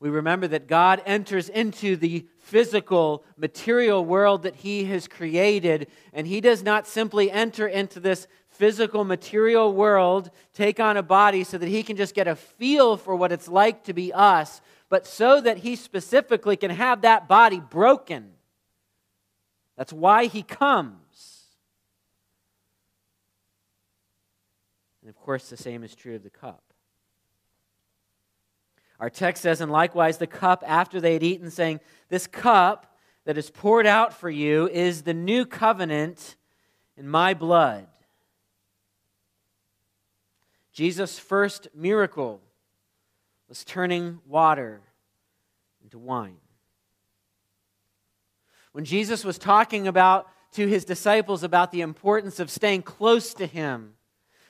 We 0.02 0.10
remember 0.10 0.48
that 0.48 0.67
God 0.67 1.02
enters 1.06 1.50
into 1.50 1.98
the 1.98 2.26
physical, 2.38 3.26
material 3.36 4.04
world 4.06 4.43
that 4.43 4.56
He 4.56 4.86
has 4.86 5.10
created, 5.10 5.88
and 6.13 6.26
He 6.26 6.39
does 6.39 6.63
not 6.63 6.88
simply 6.88 7.30
enter 7.30 7.67
into 7.67 8.00
this 8.00 8.28
physical, 8.50 9.04
material 9.04 9.74
world, 9.74 10.32
take 10.54 10.80
on 10.80 10.95
a 10.95 11.04
body 11.04 11.43
so 11.43 11.58
that 11.58 11.67
He 11.67 11.84
can 11.84 11.98
just 11.98 12.15
get 12.15 12.30
a 12.30 12.36
feel 12.36 12.95
for 12.95 13.13
what 13.15 13.34
it's 13.34 13.50
like 13.50 13.84
to 13.86 13.93
be 13.93 14.13
us, 14.13 14.62
but 14.88 15.06
so 15.06 15.41
that 15.41 15.58
He 15.58 15.76
specifically 15.76 16.56
can 16.56 16.72
have 16.72 17.02
that 17.02 17.28
body 17.28 17.60
broken. 17.60 18.32
That's 19.76 19.93
why 19.93 20.26
He 20.26 20.43
comes. 20.43 20.95
And 25.10 25.15
of 25.15 25.24
course, 25.24 25.50
the 25.50 25.58
same 25.58 25.84
is 25.84 25.95
true 25.95 26.13
of 26.13 26.22
the 26.22 26.30
cup. 26.30 26.62
Our 29.00 29.10
text 29.10 29.41
says, 29.41 29.60
and 29.60 29.72
likewise 29.72 30.19
the 30.19 30.28
cup 30.28 30.63
after 30.67 31.02
they 31.02 31.13
had 31.13 31.24
eaten, 31.24 31.50
saying, 31.50 31.80
This 32.10 32.28
cup 32.28 32.95
that 33.26 33.36
is 33.36 33.50
poured 33.50 33.88
out 33.88 34.13
for 34.13 34.30
you 34.30 34.69
is 34.69 35.02
the 35.02 35.15
new 35.15 35.48
covenant 35.48 36.36
in 36.95 37.08
my 37.08 37.34
blood. 37.34 37.88
Jesus' 40.74 41.17
first 41.17 41.69
miracle 41.74 42.39
was 43.48 43.63
turning 43.63 44.19
water 44.28 44.80
into 45.84 45.98
wine. 45.98 46.38
When 48.74 48.86
Jesus 48.86 49.26
was 49.26 49.39
talking 49.39 49.88
about 49.88 50.28
to 50.52 50.67
his 50.67 50.86
disciples 50.86 51.41
about 51.41 51.72
the 51.72 51.82
importance 51.82 52.39
of 52.39 52.52
staying 52.52 52.84
close 52.84 53.34
to 53.34 53.48
him, 53.48 53.95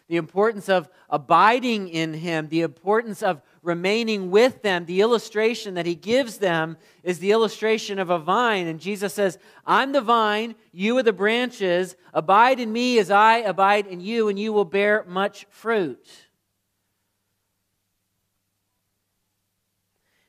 the 0.09 0.17
importance 0.17 0.67
of 0.67 0.89
abiding 1.07 1.87
in 1.87 2.15
Him, 2.15 2.49
the 2.49 2.61
importance 2.61 3.21
of 3.21 3.43
remaining 3.61 4.31
with 4.31 4.63
them. 4.63 4.85
The 4.85 5.01
illustration 5.01 5.75
that 5.75 5.85
He 5.85 5.93
gives 5.93 6.39
them 6.39 6.77
is 7.03 7.19
the 7.19 7.31
illustration 7.31 7.99
of 7.99 8.09
a 8.09 8.17
vine. 8.17 8.65
And 8.65 8.79
Jesus 8.79 9.13
says, 9.13 9.37
I'm 9.67 9.91
the 9.91 10.01
vine, 10.01 10.55
you 10.71 10.97
are 10.97 11.03
the 11.03 11.13
branches. 11.13 11.95
Abide 12.11 12.59
in 12.59 12.73
me 12.73 12.97
as 12.97 13.11
I 13.11 13.37
abide 13.37 13.85
in 13.85 14.01
you, 14.01 14.29
and 14.29 14.39
you 14.39 14.51
will 14.51 14.65
bear 14.65 15.05
much 15.07 15.45
fruit. 15.51 16.05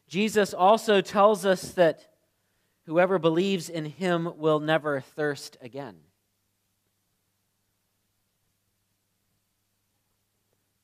Jesus 0.06 0.52
also 0.52 1.00
tells 1.00 1.46
us 1.46 1.72
that 1.72 2.06
whoever 2.84 3.18
believes 3.18 3.70
in 3.70 3.86
him 3.86 4.30
will 4.36 4.60
never 4.60 5.00
thirst 5.00 5.56
again. 5.62 5.96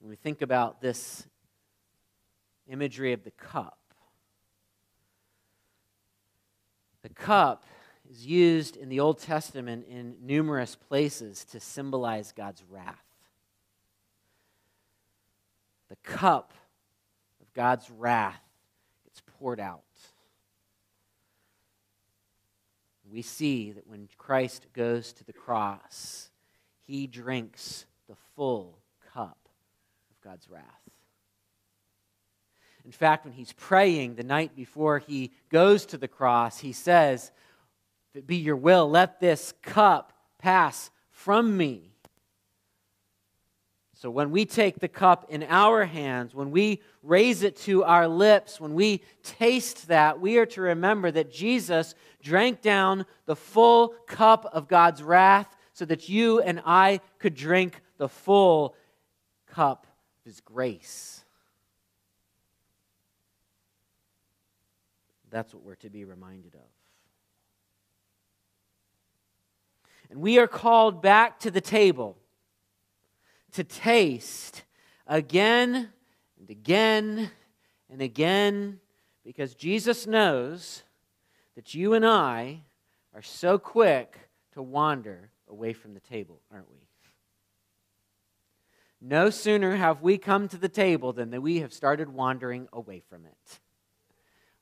When 0.07 0.11
we 0.11 0.17
think 0.17 0.41
about 0.41 0.81
this 0.81 1.27
imagery 2.69 3.13
of 3.13 3.25
the 3.25 3.33
cup. 3.33 3.81
The 7.03 7.09
cup 7.09 7.65
is 8.09 8.25
used 8.25 8.77
in 8.77 8.89
the 8.89 9.01
Old 9.01 9.19
Testament 9.19 9.85
in 9.89 10.15
numerous 10.23 10.77
places 10.77 11.45
to 11.47 11.59
symbolize 11.59 12.31
God's 12.31 12.63
wrath. 12.71 13.03
The 15.89 15.97
cup 16.05 16.53
of 17.43 17.53
God's 17.53 17.91
wrath 17.91 18.45
gets 19.07 19.21
poured 19.41 19.59
out. 19.59 19.83
We 23.11 23.23
see 23.23 23.73
that 23.73 23.89
when 23.89 24.09
Christ 24.19 24.69
goes 24.73 25.13
to 25.15 25.25
the 25.25 25.33
cross, 25.33 26.31
he 26.87 27.09
drinks 27.09 27.87
the 28.09 28.15
full 28.37 28.79
God's 30.27 30.51
wrath. 30.51 30.65
In 32.85 32.91
fact, 32.91 33.25
when 33.25 33.33
he's 33.33 33.53
praying 33.53 34.17
the 34.17 34.25
night 34.25 34.57
before 34.57 34.99
he 34.99 35.31
goes 35.51 35.87
to 35.87 35.99
the 35.99 36.09
cross, 36.09 36.59
he 36.59 36.73
says, 36.73 37.31
If 38.11 38.19
it 38.19 38.27
be 38.27 38.35
your 38.35 38.57
will, 38.57 38.91
let 38.91 39.21
this 39.21 39.55
cup 39.63 40.13
pass 40.41 40.91
from 41.13 41.57
me. 41.57 41.93
So 43.95 44.11
when 44.11 44.33
we 44.33 44.47
take 44.47 44.81
the 44.81 44.89
cup 44.89 45.27
in 45.29 45.45
our 45.45 45.85
hands, 45.85 46.35
when 46.35 46.51
we 46.51 46.83
raise 47.05 47.45
it 47.45 47.57
to 47.59 47.85
our 47.85 48.09
lips, 48.09 48.61
when 48.61 48.75
we 48.75 49.03
taste 49.23 49.87
that, 49.87 50.21
we 50.21 50.39
are 50.39 50.47
to 50.47 50.61
remember 50.61 51.13
that 51.13 51.33
Jesus 51.33 51.95
drank 52.21 52.63
down 52.63 53.07
the 53.27 53.37
full 53.37 53.91
cup 54.09 54.45
of 54.53 54.67
God's 54.67 55.05
wrath 55.05 55.57
so 55.73 55.85
that 55.85 56.09
you 56.09 56.41
and 56.41 56.61
I 56.67 57.01
could 57.21 57.37
drink 57.37 57.81
the 57.97 58.09
full 58.09 58.75
cup 59.47 59.87
His 60.27 60.41
grace. 60.41 61.25
That's 65.31 65.55
what 65.55 65.63
we're 65.63 65.77
to 65.77 65.89
be 65.89 66.05
reminded 66.05 66.57
of. 66.57 66.61
And 70.11 70.21
we 70.21 70.41
are 70.41 70.49
called 70.49 71.01
back 71.01 71.39
to 71.41 71.51
the 71.51 71.61
table 71.61 72.17
to 73.53 73.63
taste 73.63 74.65
again 75.07 75.91
and 76.41 76.51
again 76.51 77.31
and 77.89 78.03
again 78.03 78.81
because 79.25 79.55
Jesus 79.55 80.09
knows 80.09 80.83
that 81.55 81.73
you 81.73 81.95
and 81.95 82.05
I 82.05 82.63
are 83.15 83.23
so 83.23 83.59
quick 83.59 84.19
to 84.55 84.63
wander 84.63 85.31
away 85.49 85.73
from 85.73 85.95
the 85.95 86.01
table, 86.01 86.41
aren't 86.53 86.69
we? 86.69 86.86
No 89.09 89.31
sooner 89.31 89.77
have 89.77 90.03
we 90.03 90.19
come 90.19 90.49
to 90.49 90.57
the 90.57 90.69
table 90.69 91.13
than 91.13 91.31
that 91.31 91.41
we 91.41 91.61
have 91.61 91.73
started 91.73 92.09
wandering 92.09 92.69
away 92.73 93.01
from 93.09 93.25
it 93.25 93.61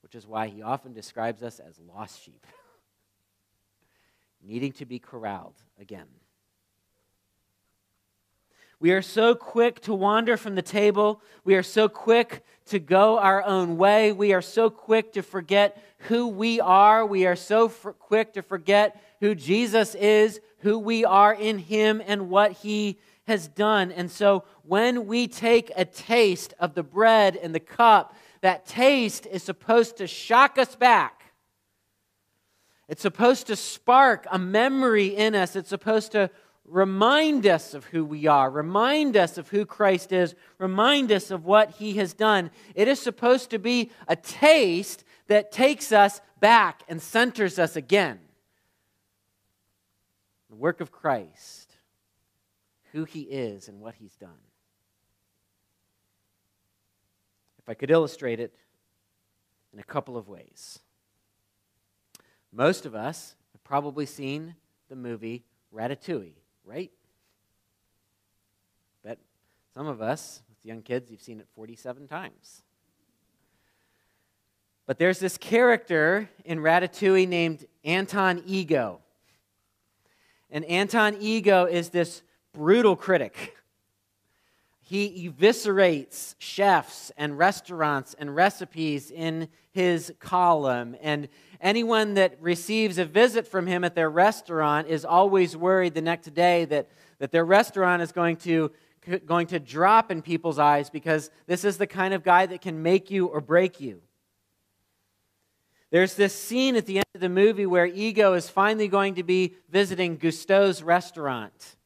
which 0.05 0.15
is 0.15 0.27
why 0.27 0.49
he 0.49 0.61
often 0.61 0.93
describes 0.93 1.43
us 1.43 1.59
as 1.59 1.81
lost 1.81 2.23
sheep, 2.23 2.47
needing 4.47 4.71
to 4.71 4.85
be 4.85 4.99
corralled 4.99 5.57
again. 5.81 6.07
We 8.79 8.93
are 8.93 9.01
so 9.01 9.35
quick 9.35 9.81
to 9.81 9.95
wander 9.95 10.37
from 10.37 10.57
the 10.57 10.63
table. 10.63 11.23
We 11.43 11.55
are 11.55 11.63
so 11.63 11.89
quick 11.89 12.45
to 12.67 12.79
go 12.79 13.19
our 13.19 13.43
own 13.45 13.79
way. 13.79 14.13
We 14.13 14.35
are 14.35 14.43
so 14.43 14.69
quick 14.69 15.15
to 15.15 15.23
forget 15.23 15.83
who 16.01 16.29
we 16.29 16.61
are. 16.61 17.07
We 17.07 17.27
are 17.27 17.35
so 17.35 17.71
quick 17.71 18.35
to 18.35 18.43
forget 18.43 19.03
who 19.21 19.35
Jesus 19.35 19.95
is, 19.95 20.39
who 20.59 20.79
we 20.79 21.07
are 21.07 21.33
in 21.33 21.57
Him, 21.57 22.03
and 22.07 22.29
what 22.29 22.53
He 22.53 22.99
has 23.27 23.49
done. 23.49 23.91
And 23.91 24.11
so 24.11 24.45
when 24.63 25.07
we 25.07 25.27
take 25.27 25.71
a 25.77 25.85
taste 25.85 26.55
of 26.59 26.75
the 26.75 26.83
bread 26.83 27.37
and 27.37 27.55
the 27.55 27.61
cup 27.61 28.15
that 28.45 28.67
taste 28.67 29.27
is 29.27 29.43
supposed 29.43 29.97
to 29.97 30.07
shock 30.07 30.59
us 30.59 30.77
back. 30.77 31.33
It's 32.89 33.01
supposed 33.01 33.47
to 33.47 33.57
spark 33.57 34.27
a 34.31 34.39
memory 34.39 35.07
in 35.17 35.35
us. 35.35 35.57
It's 35.57 35.71
supposed 35.71 36.13
to 36.13 36.31
remind 36.67 37.47
us 37.47 37.73
of 37.73 37.87
who 37.87 38.05
we 38.05 38.27
are, 38.27 38.51
remind 38.51 39.17
us 39.17 39.39
of 39.39 39.49
who 39.49 39.65
Christ 39.65 40.13
is, 40.13 40.35
remind 40.59 41.11
us 41.11 41.31
of 41.31 41.47
what 41.47 41.71
he 41.73 41.95
has 41.95 42.13
done. 42.13 42.51
It 42.75 42.87
is 42.87 43.01
supposed 43.01 43.49
to 43.51 43.59
be 43.59 43.91
a 44.09 44.17
taste 44.17 45.05
that 45.29 45.51
takes 45.51 45.93
us 45.93 46.21
back 46.41 46.83
and 46.87 47.01
centers 47.01 47.59
us 47.59 47.77
again. 47.77 48.19
The 50.51 50.57
work 50.57 50.83
of 50.83 50.93
Christ, 50.93 51.64
who 52.95 53.05
he 53.05 53.23
is, 53.23 53.67
and 53.67 53.81
what 53.81 53.97
he's 53.97 54.15
done. 54.15 54.31
If 57.59 57.69
I 57.69 57.75
could 57.75 57.91
illustrate 57.91 58.39
it 58.39 58.55
in 59.73 59.81
a 59.81 59.83
couple 59.83 60.17
of 60.17 60.29
ways. 60.29 60.79
Most 62.53 62.87
of 62.87 62.95
us 62.95 63.35
have 63.53 63.65
probably 63.65 64.07
seen 64.07 64.55
the 64.89 64.95
movie 64.95 65.45
Ratatouille, 65.75 66.35
right? 66.65 66.93
Bet 69.03 69.19
some 69.75 69.89
of 69.89 70.01
us, 70.01 70.43
with 70.49 70.65
young 70.65 70.83
kids, 70.83 71.11
you've 71.11 71.21
seen 71.21 71.41
it 71.41 71.49
47 71.57 72.07
times. 72.07 72.63
But 74.87 75.01
there's 75.01 75.19
this 75.19 75.37
character 75.37 76.31
in 76.45 76.61
Ratatouille 76.61 77.27
named 77.27 77.67
Anton 77.83 78.45
Ego. 78.47 79.01
And 80.49 80.65
Anton 80.67 81.17
Ego 81.19 81.65
is 81.65 81.89
this 81.89 82.23
brutal 82.55 82.97
critic 82.97 83.55
he 84.87 85.31
eviscerates 85.31 86.35
chefs 86.39 87.11
and 87.17 87.39
restaurants 87.39 88.15
and 88.19 88.37
recipes 88.37 89.11
in 89.11 89.49
his 89.73 90.13
column. 90.21 90.95
And 91.01 91.29
anyone 91.59 92.15
that 92.15 92.37
receives 92.39 92.99
a 92.99 93.07
visit 93.07 93.49
from 93.49 93.67
him 93.67 93.83
at 93.83 93.95
their 93.95 94.11
restaurant 94.11 94.89
is 94.89 95.07
always 95.07 95.57
worried 95.57 95.95
the 95.95 96.03
next 96.03 96.35
day 96.35 96.67
that, 96.67 96.91
that 97.19 97.33
their 97.33 97.47
restaurant 97.47 98.03
is 98.03 98.13
going 98.13 98.37
to, 98.39 98.73
going 99.25 99.47
to 99.49 99.59
drop 99.59 100.11
in 100.11 100.21
people's 100.21 100.59
eyes 100.59 100.91
because 100.91 101.31
this 101.47 101.65
is 101.65 101.79
the 101.79 101.87
kind 101.87 102.13
of 102.13 102.23
guy 102.23 102.45
that 102.45 102.61
can 102.61 102.83
make 102.83 103.11
you 103.11 103.27
or 103.27 103.41
break 103.41 103.81
you. 103.81 104.03
There's 105.91 106.15
this 106.15 106.35
scene 106.35 106.77
at 106.77 106.85
the 106.85 106.99
end 106.99 107.07
of 107.15 107.23
the 107.23 107.31
movie 107.31 107.67
where 107.67 107.87
Ego 107.87 108.35
is 108.35 108.51
finally 108.51 108.89
going 108.89 109.15
to 109.15 109.23
be 109.23 109.55
visiting 109.71 110.19
Gusteau's 110.19 110.83
restaurant 110.83 111.77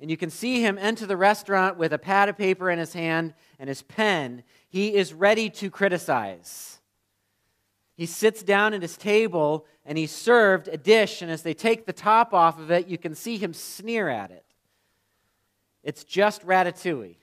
and 0.00 0.10
you 0.10 0.16
can 0.16 0.30
see 0.30 0.62
him 0.62 0.78
enter 0.78 1.04
the 1.04 1.16
restaurant 1.16 1.76
with 1.76 1.92
a 1.92 1.98
pad 1.98 2.28
of 2.28 2.38
paper 2.38 2.70
in 2.70 2.78
his 2.78 2.94
hand 2.94 3.34
and 3.58 3.68
his 3.68 3.82
pen. 3.82 4.42
He 4.68 4.94
is 4.94 5.12
ready 5.12 5.50
to 5.50 5.70
criticize. 5.70 6.80
He 7.96 8.06
sits 8.06 8.42
down 8.42 8.72
at 8.72 8.80
his 8.80 8.96
table 8.96 9.66
and 9.84 9.98
he's 9.98 10.10
served 10.10 10.68
a 10.68 10.76
dish, 10.76 11.20
and 11.20 11.30
as 11.30 11.42
they 11.42 11.52
take 11.52 11.84
the 11.84 11.92
top 11.92 12.32
off 12.32 12.58
of 12.58 12.70
it, 12.70 12.86
you 12.86 12.96
can 12.96 13.14
see 13.14 13.36
him 13.36 13.52
sneer 13.52 14.08
at 14.08 14.30
it. 14.30 14.44
It's 15.82 16.04
just 16.04 16.46
ratatouille. 16.46 17.16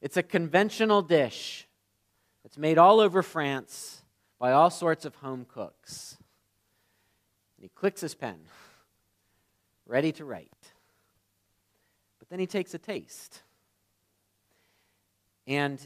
It's 0.00 0.16
a 0.16 0.22
conventional 0.22 1.02
dish. 1.02 1.66
It's 2.44 2.58
made 2.58 2.78
all 2.78 3.00
over 3.00 3.22
France 3.22 4.02
by 4.38 4.52
all 4.52 4.70
sorts 4.70 5.04
of 5.04 5.14
home 5.16 5.46
cooks. 5.48 6.16
And 7.56 7.64
he 7.64 7.70
clicks 7.70 8.02
his 8.02 8.14
pen, 8.14 8.38
ready 9.86 10.12
to 10.12 10.24
write. 10.24 10.50
Then 12.34 12.40
he 12.40 12.48
takes 12.48 12.74
a 12.74 12.78
taste. 12.78 13.42
And 15.46 15.78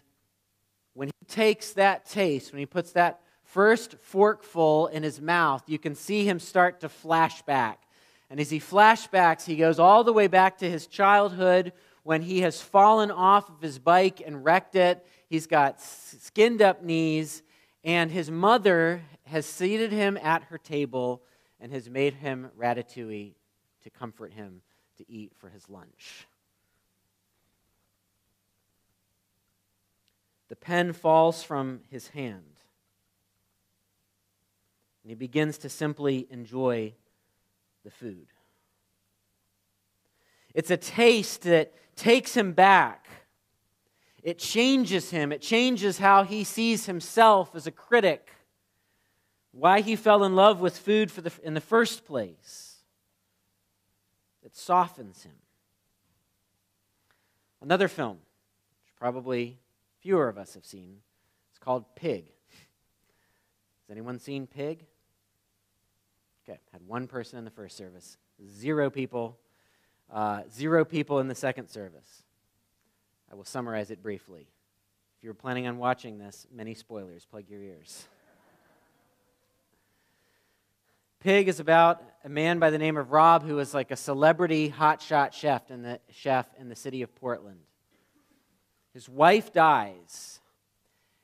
when 0.95 1.09
he 1.09 1.27
takes 1.27 1.75
that 1.75 2.07
taste, 2.07 2.53
when 2.53 2.59
he 2.59 2.65
puts 2.65 2.93
that 2.93 3.21
first 3.45 3.97
forkful 4.01 4.87
in 4.87 5.03
his 5.03 5.21
mouth, 5.21 5.63
you 5.67 5.79
can 5.79 5.95
see 5.95 6.25
him 6.25 6.39
start 6.39 6.81
to 6.81 6.89
flash 6.89 7.43
back. 7.43 7.83
And 8.31 8.41
as 8.41 8.49
he 8.49 8.61
flashbacks, 8.61 9.45
he 9.45 9.57
goes 9.57 9.79
all 9.79 10.05
the 10.05 10.13
way 10.15 10.27
back 10.27 10.57
to 10.61 10.71
his 10.71 10.87
childhood 10.87 11.75
when 12.03 12.23
he 12.23 12.41
has 12.41 12.63
fallen 12.63 13.11
off 13.11 13.51
of 13.51 13.61
his 13.61 13.79
bike 13.79 14.23
and 14.25 14.43
wrecked 14.43 14.75
it. 14.75 15.07
He's 15.29 15.47
got 15.47 15.83
skinned 15.83 16.63
up 16.63 16.83
knees, 16.83 17.43
and 17.85 18.11
his 18.11 18.31
mother 18.31 19.03
has 19.25 19.45
seated 19.45 19.93
him 19.93 20.17
at 20.17 20.45
her 20.45 20.57
table 20.57 21.23
and 21.61 21.71
has 21.73 21.91
made 21.91 22.15
him 22.15 22.51
ratatouille 22.59 23.35
to 23.83 23.91
comfort 23.91 24.33
him 24.33 24.63
to 24.99 25.11
eat 25.11 25.33
for 25.37 25.49
his 25.49 25.69
lunch. 25.69 26.27
The 30.49 30.57
pen 30.57 30.93
falls 30.93 31.43
from 31.43 31.81
his 31.91 32.09
hand. 32.09 32.61
And 35.03 35.11
he 35.11 35.15
begins 35.15 35.59
to 35.59 35.69
simply 35.69 36.27
enjoy 36.31 36.95
the 37.85 37.91
food. 37.91 38.27
It's 40.55 40.71
a 40.71 40.77
taste 40.77 41.43
that 41.43 41.73
takes 41.97 42.37
him 42.37 42.53
back. 42.53 43.07
It 44.23 44.39
changes 44.39 45.11
him. 45.11 45.33
It 45.33 45.41
changes 45.41 45.99
how 45.99 46.25
he 46.25 46.45
sees 46.45 46.87
himself 46.87 47.55
as 47.55 47.67
a 47.67 47.71
critic, 47.71 48.31
why 49.53 49.81
he 49.81 49.97
fell 49.97 50.25
in 50.25 50.35
love 50.35 50.61
with 50.61 50.77
food 50.77 51.11
the, 51.11 51.33
in 51.43 51.55
the 51.55 51.61
first 51.61 52.05
place. 52.05 52.77
It 54.43 54.57
softens 54.57 55.23
him. 55.23 55.37
Another 57.61 57.89
film 57.89 58.17
which 58.17 58.97
probably 58.97 59.59
fewer 60.01 60.29
of 60.29 60.39
us 60.39 60.55
have 60.55 60.65
seen. 60.65 60.99
It's 61.51 61.59
called 61.59 61.85
Pig. 61.95 62.25
Has 63.87 63.91
anyone 63.91 64.19
seen 64.19 64.47
Pig? 64.47 64.85
Okay, 66.49 66.59
had 66.73 66.83
one 66.87 67.07
person 67.07 67.39
in 67.39 67.45
the 67.45 67.51
first 67.51 67.77
service, 67.77 68.17
zero 68.47 68.91
people, 68.91 69.39
uh, 70.11 70.43
zero 70.51 70.85
people 70.85 71.19
in 71.21 71.29
the 71.29 71.35
second 71.35 71.69
service. 71.69 72.23
I 73.31 73.35
will 73.35 73.45
summarize 73.45 73.91
it 73.91 74.03
briefly. 74.03 74.49
If 75.19 75.25
you're 75.25 75.35
planning 75.35 75.67
on 75.67 75.79
watching 75.79 76.19
this, 76.19 76.47
many 76.55 76.75
spoilers. 76.75 77.27
Plug 77.27 77.45
your 77.49 77.61
ears. 77.61 78.07
Pig 81.21 81.49
is 81.49 81.59
about 81.59 82.01
a 82.25 82.29
man 82.29 82.61
by 82.61 82.71
the 82.71 82.79
name 82.79 82.97
of 82.97 83.11
Rob 83.11 83.43
who 83.43 83.59
is 83.59 83.75
like 83.75 83.91
a 83.91 83.97
celebrity 83.97 84.71
hotshot 84.71 85.33
chef 85.33 85.71
in 85.71 85.83
the 85.83 85.99
chef 86.11 86.47
in 86.59 86.69
the 86.69 86.77
city 86.77 87.03
of 87.03 87.13
Portland. 87.17 87.59
His 88.99 89.09
wife 89.09 89.53
dies. 89.53 90.41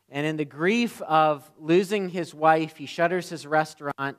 And 0.08 0.24
in 0.24 0.36
the 0.36 0.44
grief 0.44 1.02
of 1.02 1.50
losing 1.58 2.08
his 2.08 2.32
wife, 2.32 2.76
he 2.76 2.86
shutters 2.86 3.28
his 3.28 3.48
restaurant. 3.48 4.16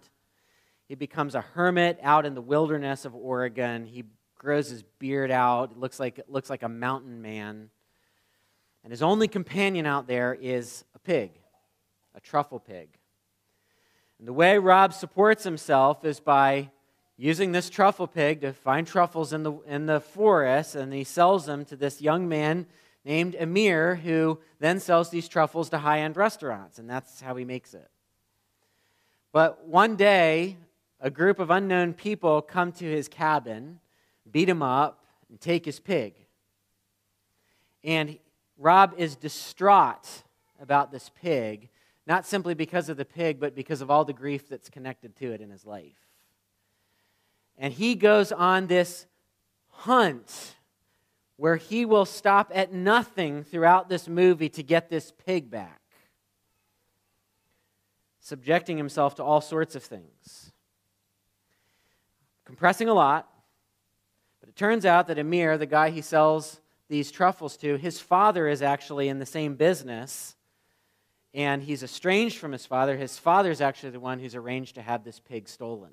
He 0.90 0.96
becomes 0.96 1.36
a 1.36 1.40
hermit 1.40 1.98
out 2.04 2.26
in 2.26 2.36
the 2.36 2.42
wilderness 2.42 3.06
of 3.06 3.16
Oregon. 3.16 3.86
He 3.86 4.04
grows 4.38 4.68
his 4.68 4.84
beard 5.00 5.32
out. 5.32 5.72
It 5.72 5.78
looks 5.78 6.02
like, 6.02 6.20
it 6.20 6.30
looks 6.30 6.50
like 6.50 6.64
a 6.64 6.68
mountain 6.68 7.22
man. 7.22 7.70
And 8.84 8.92
his 8.92 9.02
only 9.02 9.30
companion 9.30 9.86
out 9.86 10.06
there 10.06 10.34
is 10.34 10.84
a 10.94 11.00
pig, 11.00 11.32
a 12.14 12.20
truffle 12.20 12.60
pig. 12.60 12.90
And 14.20 14.28
the 14.28 14.34
way 14.34 14.58
Rob 14.58 14.94
supports 14.94 15.46
himself 15.46 16.04
is 16.04 16.20
by 16.20 16.72
using 17.16 17.54
this 17.54 17.70
truffle 17.70 18.08
pig 18.08 18.42
to 18.42 18.52
find 18.52 18.86
truffles 18.86 19.32
in 19.32 19.44
the, 19.44 19.54
in 19.66 19.86
the 19.86 20.02
forest, 20.02 20.76
and 20.76 20.92
he 20.92 21.06
sells 21.06 21.46
them 21.46 21.64
to 21.64 21.78
this 21.78 22.02
young 22.02 22.28
man 22.28 22.66
named 23.06 23.36
Amir, 23.40 23.96
who 23.96 24.40
then 24.60 24.80
sells 24.80 25.12
these 25.12 25.28
truffles 25.28 25.70
to 25.70 25.78
high 25.78 26.02
end 26.02 26.18
restaurants, 26.18 26.80
and 26.80 26.90
that's 26.90 27.22
how 27.22 27.36
he 27.36 27.46
makes 27.46 27.74
it. 27.74 27.90
But 29.32 29.68
one 29.68 29.96
day, 29.96 30.58
a 31.00 31.12
group 31.12 31.40
of 31.40 31.52
unknown 31.52 31.94
people 31.94 32.42
come 32.42 32.72
to 32.74 32.86
his 32.86 33.08
cabin, 33.08 33.80
beat 34.32 34.50
him 34.50 34.64
up, 34.64 35.06
and 35.30 35.40
take 35.40 35.66
his 35.66 35.80
pig. 35.80 36.16
And 37.84 38.18
Rob 38.58 38.96
is 38.98 39.16
distraught 39.16 40.24
about 40.60 40.92
this 40.92 41.12
pig, 41.22 41.70
not 42.08 42.26
simply 42.26 42.54
because 42.54 42.90
of 42.90 42.98
the 42.98 43.06
pig, 43.06 43.40
but 43.40 43.56
because 43.56 43.82
of 43.82 43.92
all 43.92 44.06
the 44.06 44.14
grief 44.14 44.50
that's 44.50 44.70
connected 44.70 45.16
to 45.18 45.32
it 45.32 45.42
in 45.42 45.50
his 45.50 45.66
life. 45.66 45.98
And 47.58 47.74
he 47.74 47.96
goes 47.96 48.32
on 48.32 48.68
this 48.68 49.06
hunt 49.70 50.56
where 51.38 51.58
he 51.58 51.86
will 51.86 52.06
stop 52.06 52.52
at 52.54 52.72
nothing 52.72 53.44
throughout 53.44 53.90
this 53.90 54.08
movie 54.08 54.50
to 54.50 54.64
get 54.64 54.90
this 54.90 55.12
pig 55.26 55.50
back, 55.50 55.82
subjecting 58.20 58.78
himself 58.78 59.16
to 59.16 59.24
all 59.24 59.42
sorts 59.42 59.76
of 59.76 59.84
things. 59.84 60.52
Compressing 62.46 62.88
a 62.88 62.94
lot, 62.94 63.30
but 64.40 64.50
it 64.50 64.56
turns 64.56 64.86
out 64.86 65.08
that 65.08 65.20
Amir, 65.20 65.58
the 65.58 65.66
guy 65.66 65.90
he 65.90 66.02
sells 66.02 66.62
these 66.88 67.12
truffles 67.12 67.58
to, 67.58 67.78
his 67.78 68.00
father 68.00 68.48
is 68.48 68.62
actually 68.62 69.10
in 69.10 69.20
the 69.20 69.26
same 69.26 69.56
business, 69.56 70.36
and 71.34 71.64
he's 71.64 71.84
estranged 71.84 72.38
from 72.38 72.52
his 72.52 72.66
father. 72.66 72.96
His 72.96 73.18
father 73.18 73.52
is 73.52 73.60
actually 73.60 73.90
the 73.90 74.00
one 74.00 74.20
who's 74.20 74.36
arranged 74.36 74.76
to 74.76 74.82
have 74.82 75.04
this 75.04 75.20
pig 75.20 75.50
stolen. 75.50 75.92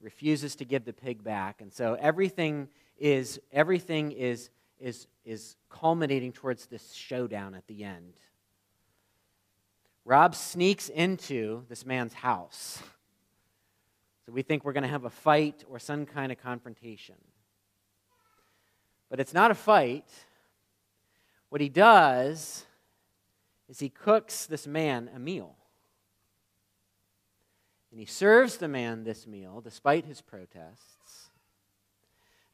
Refuses 0.00 0.54
to 0.56 0.64
give 0.64 0.84
the 0.84 0.92
pig 0.92 1.24
back, 1.24 1.60
and 1.62 1.72
so 1.72 1.96
everything 1.98 2.68
is 2.98 3.40
everything 3.52 4.12
is 4.12 4.50
is 4.78 5.06
is 5.24 5.56
culminating 5.68 6.32
towards 6.32 6.66
this 6.66 6.92
showdown 6.92 7.54
at 7.54 7.66
the 7.66 7.84
end. 7.84 8.14
Rob 10.04 10.34
sneaks 10.34 10.88
into 10.88 11.64
this 11.68 11.84
man's 11.84 12.14
house. 12.14 12.80
So 14.24 14.32
we 14.32 14.42
think 14.42 14.64
we're 14.64 14.72
going 14.72 14.82
to 14.82 14.88
have 14.88 15.04
a 15.04 15.10
fight 15.10 15.64
or 15.68 15.78
some 15.78 16.06
kind 16.06 16.30
of 16.30 16.38
confrontation. 16.38 17.16
But 19.08 19.20
it's 19.20 19.34
not 19.34 19.50
a 19.50 19.54
fight. 19.54 20.08
What 21.48 21.60
he 21.60 21.68
does 21.68 22.64
is 23.68 23.78
he 23.78 23.88
cooks 23.88 24.46
this 24.46 24.66
man 24.66 25.10
a 25.14 25.18
meal. 25.18 25.56
And 27.90 28.00
he 28.00 28.06
serves 28.06 28.58
the 28.58 28.68
man 28.68 29.04
this 29.04 29.26
meal 29.26 29.60
despite 29.60 30.04
his 30.04 30.20
protests. 30.20 30.95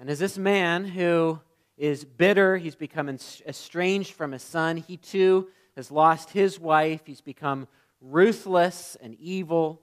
And 0.02 0.10
as 0.10 0.18
this 0.18 0.36
man 0.36 0.84
who 0.84 1.38
is 1.78 2.04
bitter, 2.04 2.56
he's 2.56 2.74
become 2.74 3.08
estranged 3.08 4.14
from 4.14 4.32
his 4.32 4.42
son, 4.42 4.76
he 4.76 4.96
too 4.96 5.46
has 5.76 5.92
lost 5.92 6.30
his 6.30 6.58
wife, 6.58 7.02
he's 7.06 7.20
become 7.20 7.68
ruthless 8.00 8.96
and 9.00 9.14
evil. 9.20 9.80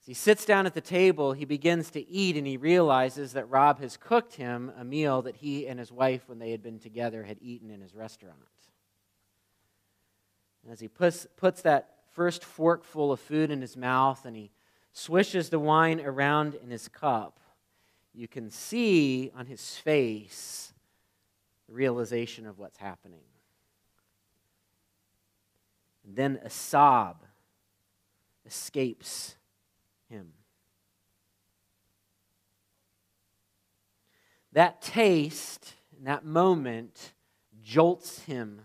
As 0.00 0.06
he 0.06 0.14
sits 0.14 0.44
down 0.44 0.64
at 0.64 0.74
the 0.74 0.80
table, 0.80 1.32
he 1.32 1.44
begins 1.44 1.90
to 1.90 2.08
eat 2.08 2.36
and 2.36 2.46
he 2.46 2.56
realizes 2.56 3.32
that 3.32 3.50
Rob 3.50 3.80
has 3.80 3.96
cooked 3.96 4.34
him 4.34 4.70
a 4.78 4.84
meal 4.84 5.22
that 5.22 5.34
he 5.34 5.66
and 5.66 5.80
his 5.80 5.90
wife, 5.90 6.28
when 6.28 6.38
they 6.38 6.52
had 6.52 6.62
been 6.62 6.78
together, 6.78 7.24
had 7.24 7.38
eaten 7.40 7.72
in 7.72 7.80
his 7.80 7.96
restaurant. 7.96 8.38
And 10.62 10.72
as 10.72 10.78
he 10.78 10.86
puts, 10.86 11.26
puts 11.36 11.62
that 11.62 11.96
first 12.12 12.44
forkful 12.44 13.10
of 13.10 13.18
food 13.18 13.50
in 13.50 13.60
his 13.60 13.76
mouth 13.76 14.24
and 14.24 14.36
he 14.36 14.52
swishes 14.92 15.48
the 15.48 15.58
wine 15.58 16.00
around 16.00 16.54
in 16.54 16.70
his 16.70 16.86
cup, 16.86 17.40
you 18.14 18.28
can 18.28 18.50
see 18.50 19.30
on 19.36 19.46
his 19.46 19.76
face 19.76 20.72
the 21.66 21.74
realization 21.74 22.46
of 22.46 22.58
what's 22.58 22.76
happening. 22.76 23.24
And 26.06 26.14
then 26.14 26.38
a 26.44 26.50
sob 26.50 27.24
escapes 28.46 29.34
him. 30.08 30.32
That 34.52 34.80
taste, 34.80 35.74
in 35.98 36.04
that 36.04 36.24
moment, 36.24 37.12
jolts 37.62 38.20
him 38.20 38.60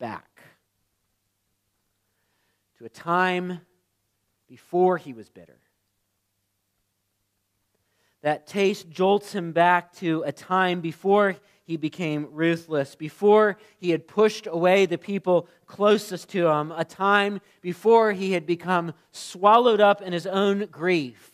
back 0.00 0.42
to 2.78 2.84
a 2.84 2.88
time 2.88 3.60
before 4.48 4.96
he 4.96 5.12
was 5.12 5.28
bitter. 5.28 5.58
That 8.22 8.46
taste 8.46 8.90
jolts 8.90 9.32
him 9.32 9.52
back 9.52 9.92
to 9.94 10.22
a 10.26 10.32
time 10.32 10.80
before 10.80 11.36
he 11.64 11.76
became 11.76 12.28
ruthless, 12.32 12.94
before 12.94 13.56
he 13.78 13.90
had 13.90 14.08
pushed 14.08 14.46
away 14.46 14.86
the 14.86 14.98
people 14.98 15.48
closest 15.66 16.28
to 16.30 16.48
him, 16.48 16.72
a 16.72 16.84
time 16.84 17.40
before 17.60 18.12
he 18.12 18.32
had 18.32 18.44
become 18.44 18.92
swallowed 19.12 19.80
up 19.80 20.02
in 20.02 20.12
his 20.12 20.26
own 20.26 20.66
grief. 20.66 21.30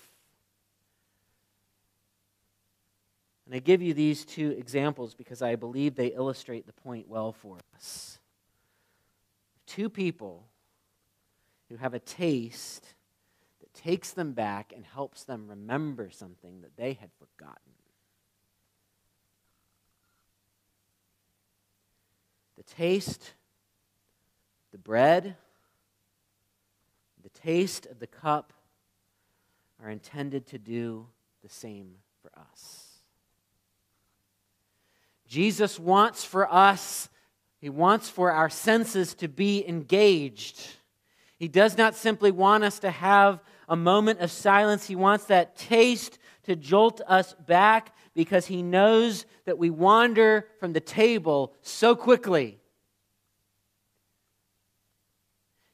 And 3.46 3.54
I 3.54 3.60
give 3.60 3.80
you 3.80 3.94
these 3.94 4.24
two 4.24 4.50
examples 4.50 5.14
because 5.14 5.40
I 5.40 5.56
believe 5.56 5.94
they 5.94 6.08
illustrate 6.08 6.66
the 6.66 6.72
point 6.72 7.08
well 7.08 7.32
for 7.32 7.58
us. 7.74 8.18
Two 9.66 9.88
people 9.88 10.44
who 11.68 11.76
have 11.76 11.94
a 11.94 11.98
taste 11.98 12.94
takes 13.76 14.10
them 14.10 14.32
back 14.32 14.72
and 14.74 14.84
helps 14.84 15.24
them 15.24 15.46
remember 15.48 16.10
something 16.10 16.62
that 16.62 16.76
they 16.76 16.94
had 16.94 17.10
forgotten. 17.18 17.72
The 22.56 22.62
taste, 22.62 23.34
the 24.72 24.78
bread, 24.78 25.36
the 27.22 27.40
taste 27.40 27.86
of 27.86 27.98
the 27.98 28.06
cup 28.06 28.52
are 29.82 29.90
intended 29.90 30.46
to 30.48 30.58
do 30.58 31.06
the 31.42 31.48
same 31.48 31.96
for 32.22 32.30
us. 32.38 32.86
Jesus 35.26 35.78
wants 35.78 36.24
for 36.24 36.52
us, 36.52 37.08
He 37.60 37.68
wants 37.68 38.08
for 38.08 38.32
our 38.32 38.48
senses 38.48 39.14
to 39.14 39.28
be 39.28 39.66
engaged. 39.68 40.60
He 41.38 41.48
does 41.48 41.76
not 41.76 41.94
simply 41.94 42.30
want 42.30 42.64
us 42.64 42.78
to 42.80 42.90
have 42.90 43.40
a 43.68 43.76
moment 43.76 44.20
of 44.20 44.30
silence, 44.30 44.86
He 44.86 44.96
wants 44.96 45.24
that 45.26 45.56
taste 45.56 46.18
to 46.46 46.56
jolt 46.56 47.00
us 47.06 47.34
back 47.46 47.94
because 48.14 48.46
he 48.46 48.62
knows 48.62 49.26
that 49.44 49.58
we 49.58 49.68
wander 49.68 50.48
from 50.58 50.72
the 50.72 50.80
table 50.80 51.52
so 51.60 51.94
quickly. 51.94 52.58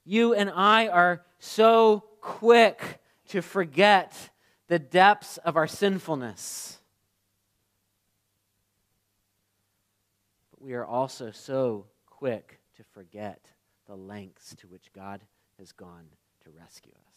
You 0.05 0.35
and 0.35 0.51
I 0.51 0.89
are 0.89 1.25
so 1.39 2.05
quick 2.21 3.01
to 3.29 3.43
forget 3.43 4.31
the 4.67 4.79
depths 4.79 5.37
of 5.39 5.57
our 5.57 5.69
sinfulness. 5.69 6.79
But 10.51 10.63
we 10.63 10.73
are 10.73 10.85
also 10.85 11.31
so 11.31 11.87
quick 12.07 12.61
to 12.77 12.83
forget 12.93 13.53
the 13.87 13.95
lengths 13.95 14.55
to 14.57 14.67
which 14.67 14.93
God 14.93 15.21
has 15.59 15.71
gone 15.73 16.07
to 16.43 16.51
rescue 16.51 16.93
us. 17.09 17.12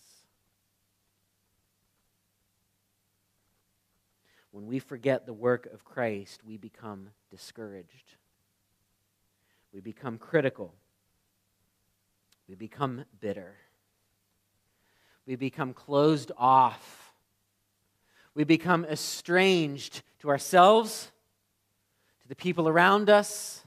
When 4.56 4.68
we 4.68 4.80
forget 4.80 5.26
the 5.26 5.34
work 5.34 5.68
of 5.74 5.84
Christ, 5.84 6.40
we 6.48 6.56
become 6.56 7.10
discouraged. 7.30 8.16
we 9.74 9.82
become 9.82 10.18
critical, 10.18 10.74
we 12.48 12.56
become 12.56 13.04
bitter, 13.20 13.56
we 15.28 15.36
become 15.36 15.74
closed 15.74 16.32
off, 16.38 17.12
we 18.34 18.46
become 18.46 18.86
estranged 18.86 20.04
to 20.20 20.30
ourselves, 20.30 21.12
to 22.22 22.28
the 22.30 22.36
people 22.38 22.70
around 22.70 23.10
us, 23.10 23.62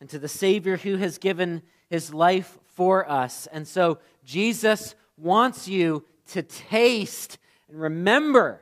and 0.00 0.10
to 0.10 0.18
the 0.18 0.28
Savior 0.28 0.76
who 0.76 0.98
has 0.98 1.16
given 1.16 1.62
his 1.88 2.12
life 2.12 2.58
for 2.74 3.10
us. 3.10 3.48
And 3.50 3.66
so 3.66 4.00
Jesus 4.22 4.94
wants 5.16 5.66
you 5.66 6.04
to 6.32 6.42
taste 6.42 7.38
and 7.70 7.80
remember 7.80 8.60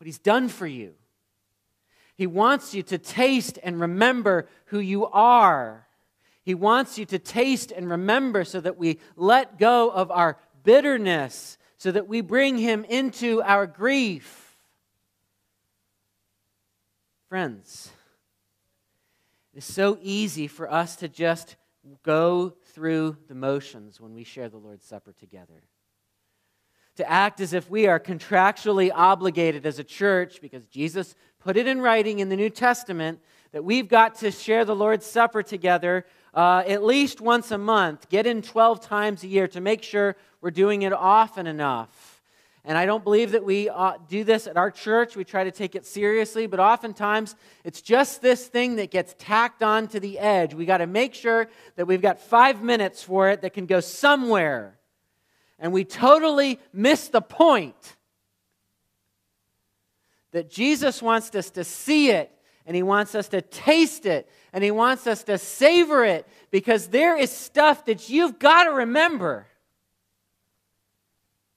what 0.00 0.06
he's 0.06 0.18
done 0.18 0.48
for 0.48 0.66
you. 0.66 0.94
He 2.16 2.26
wants 2.26 2.72
you 2.72 2.82
to 2.84 2.96
taste 2.96 3.58
and 3.62 3.78
remember 3.78 4.48
who 4.66 4.78
you 4.78 5.04
are. 5.06 5.86
He 6.42 6.54
wants 6.54 6.96
you 6.96 7.04
to 7.04 7.18
taste 7.18 7.70
and 7.70 7.88
remember 7.88 8.44
so 8.44 8.62
that 8.62 8.78
we 8.78 8.98
let 9.14 9.58
go 9.58 9.90
of 9.90 10.10
our 10.10 10.38
bitterness, 10.64 11.58
so 11.76 11.92
that 11.92 12.08
we 12.08 12.22
bring 12.22 12.56
Him 12.56 12.84
into 12.84 13.42
our 13.42 13.66
grief. 13.66 14.56
Friends, 17.28 17.90
it's 19.52 19.70
so 19.70 19.98
easy 20.00 20.46
for 20.46 20.72
us 20.72 20.96
to 20.96 21.08
just 21.08 21.56
go 22.02 22.54
through 22.72 23.18
the 23.28 23.34
motions 23.34 24.00
when 24.00 24.14
we 24.14 24.24
share 24.24 24.48
the 24.48 24.56
Lord's 24.56 24.86
Supper 24.86 25.12
together 25.12 25.60
to 27.00 27.10
act 27.10 27.40
as 27.40 27.54
if 27.54 27.70
we 27.70 27.86
are 27.86 27.98
contractually 27.98 28.90
obligated 28.94 29.64
as 29.64 29.78
a 29.78 29.84
church 29.84 30.38
because 30.42 30.66
Jesus 30.66 31.14
put 31.38 31.56
it 31.56 31.66
in 31.66 31.80
writing 31.80 32.18
in 32.18 32.28
the 32.28 32.36
New 32.36 32.50
Testament 32.50 33.20
that 33.52 33.64
we've 33.64 33.88
got 33.88 34.16
to 34.16 34.30
share 34.30 34.66
the 34.66 34.76
Lord's 34.76 35.06
Supper 35.06 35.42
together 35.42 36.04
uh, 36.34 36.62
at 36.66 36.84
least 36.84 37.22
once 37.22 37.50
a 37.52 37.58
month, 37.58 38.10
get 38.10 38.26
in 38.26 38.42
12 38.42 38.82
times 38.82 39.24
a 39.24 39.28
year 39.28 39.48
to 39.48 39.62
make 39.62 39.82
sure 39.82 40.14
we're 40.42 40.50
doing 40.50 40.82
it 40.82 40.92
often 40.92 41.46
enough. 41.46 42.22
And 42.66 42.76
I 42.76 42.84
don't 42.84 43.02
believe 43.02 43.32
that 43.32 43.44
we 43.44 43.70
uh, 43.70 43.94
do 44.06 44.22
this 44.22 44.46
at 44.46 44.58
our 44.58 44.70
church. 44.70 45.16
We 45.16 45.24
try 45.24 45.44
to 45.44 45.50
take 45.50 45.74
it 45.74 45.86
seriously, 45.86 46.46
but 46.46 46.60
oftentimes 46.60 47.34
it's 47.64 47.80
just 47.80 48.20
this 48.20 48.46
thing 48.46 48.76
that 48.76 48.90
gets 48.90 49.14
tacked 49.18 49.62
on 49.62 49.88
to 49.88 50.00
the 50.00 50.18
edge. 50.18 50.52
We 50.52 50.66
got 50.66 50.78
to 50.78 50.86
make 50.86 51.14
sure 51.14 51.48
that 51.76 51.86
we've 51.86 52.02
got 52.02 52.20
five 52.20 52.62
minutes 52.62 53.02
for 53.02 53.30
it 53.30 53.40
that 53.40 53.54
can 53.54 53.64
go 53.64 53.80
somewhere 53.80 54.76
and 55.60 55.72
we 55.72 55.84
totally 55.84 56.58
miss 56.72 57.08
the 57.08 57.20
point 57.20 57.96
that 60.32 60.50
Jesus 60.50 61.02
wants 61.02 61.34
us 61.34 61.50
to 61.50 61.64
see 61.64 62.10
it 62.10 62.32
and 62.64 62.74
he 62.74 62.82
wants 62.82 63.14
us 63.14 63.28
to 63.28 63.42
taste 63.42 64.06
it 64.06 64.28
and 64.52 64.64
he 64.64 64.70
wants 64.70 65.06
us 65.06 65.22
to 65.24 65.36
savor 65.38 66.04
it 66.04 66.26
because 66.50 66.88
there 66.88 67.16
is 67.16 67.30
stuff 67.30 67.84
that 67.84 68.08
you've 68.08 68.38
got 68.38 68.64
to 68.64 68.70
remember 68.70 69.46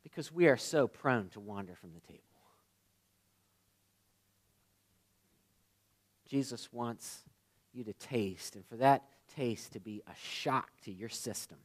because 0.04 0.32
we 0.32 0.48
are 0.48 0.58
so 0.58 0.88
prone 0.88 1.30
to 1.30 1.40
wander 1.40 1.76
from 1.76 1.92
the 1.94 2.02
table. 2.02 2.20
Jesus 6.28 6.72
wants 6.74 7.24
you 7.74 7.84
to 7.84 7.94
taste, 7.94 8.56
and 8.56 8.66
for 8.66 8.78
that 8.78 9.04
taste 9.36 9.74
to 9.74 9.80
be 9.80 10.02
a 10.08 10.16
shock 10.16 10.70
to 10.84 10.92
your 10.92 11.10
system 11.10 11.58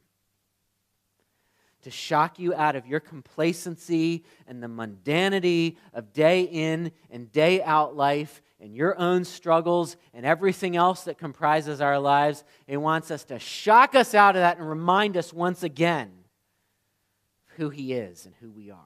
to 1.83 1.91
shock 1.91 2.39
you 2.39 2.53
out 2.53 2.75
of 2.75 2.85
your 2.85 2.99
complacency 2.99 4.23
and 4.47 4.61
the 4.61 4.67
mundanity 4.67 5.77
of 5.93 6.13
day 6.13 6.43
in 6.43 6.91
and 7.09 7.31
day 7.31 7.61
out 7.63 7.95
life 7.95 8.41
and 8.59 8.75
your 8.75 8.99
own 8.99 9.23
struggles 9.23 9.95
and 10.13 10.25
everything 10.25 10.75
else 10.75 11.05
that 11.05 11.17
comprises 11.17 11.79
our 11.79 11.97
lives. 11.97 12.43
He 12.67 12.77
wants 12.77 13.11
us 13.11 13.23
to 13.25 13.39
shock 13.39 13.95
us 13.95 14.13
out 14.13 14.35
of 14.35 14.41
that 14.41 14.57
and 14.57 14.67
remind 14.67 15.15
us 15.15 15.31
once 15.31 15.63
again 15.63 16.11
who 17.55 17.69
He 17.69 17.93
is 17.93 18.25
and 18.25 18.35
who 18.41 18.51
we 18.51 18.71
are. 18.71 18.77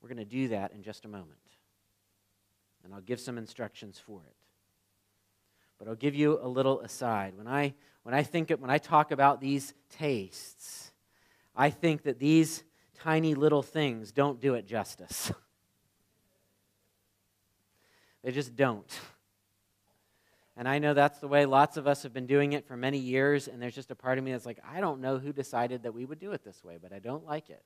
We're 0.00 0.08
going 0.08 0.18
to 0.18 0.24
do 0.24 0.48
that 0.48 0.72
in 0.72 0.82
just 0.82 1.04
a 1.04 1.08
moment. 1.08 1.36
And 2.84 2.94
I'll 2.94 3.00
give 3.00 3.20
some 3.20 3.38
instructions 3.38 4.00
for 4.04 4.22
it. 4.26 4.34
But 5.78 5.88
I'll 5.88 5.94
give 5.94 6.14
you 6.14 6.38
a 6.42 6.48
little 6.48 6.80
aside. 6.80 7.34
When 7.36 7.46
I 7.46 7.74
when 8.02 8.14
I 8.14 8.22
think 8.22 8.50
when 8.50 8.70
I 8.70 8.78
talk 8.78 9.10
about 9.10 9.40
these 9.40 9.74
tastes, 9.90 10.90
I 11.54 11.70
think 11.70 12.02
that 12.04 12.18
these 12.18 12.62
tiny 12.94 13.34
little 13.34 13.62
things 13.62 14.12
don't 14.12 14.40
do 14.40 14.54
it 14.54 14.66
justice. 14.66 15.32
they 18.22 18.32
just 18.32 18.56
don't. 18.56 19.00
And 20.56 20.68
I 20.68 20.78
know 20.78 20.92
that's 20.92 21.20
the 21.20 21.28
way 21.28 21.46
lots 21.46 21.76
of 21.76 21.86
us 21.86 22.02
have 22.02 22.12
been 22.12 22.26
doing 22.26 22.52
it 22.52 22.66
for 22.66 22.76
many 22.76 22.98
years, 22.98 23.48
and 23.48 23.62
there's 23.62 23.74
just 23.74 23.90
a 23.90 23.94
part 23.94 24.18
of 24.18 24.24
me 24.24 24.32
that's 24.32 24.44
like, 24.44 24.58
I 24.68 24.80
don't 24.80 25.00
know 25.00 25.18
who 25.18 25.32
decided 25.32 25.84
that 25.84 25.94
we 25.94 26.04
would 26.04 26.18
do 26.18 26.32
it 26.32 26.44
this 26.44 26.62
way, 26.62 26.78
but 26.80 26.92
I 26.92 26.98
don't 26.98 27.24
like 27.24 27.48
it. 27.48 27.62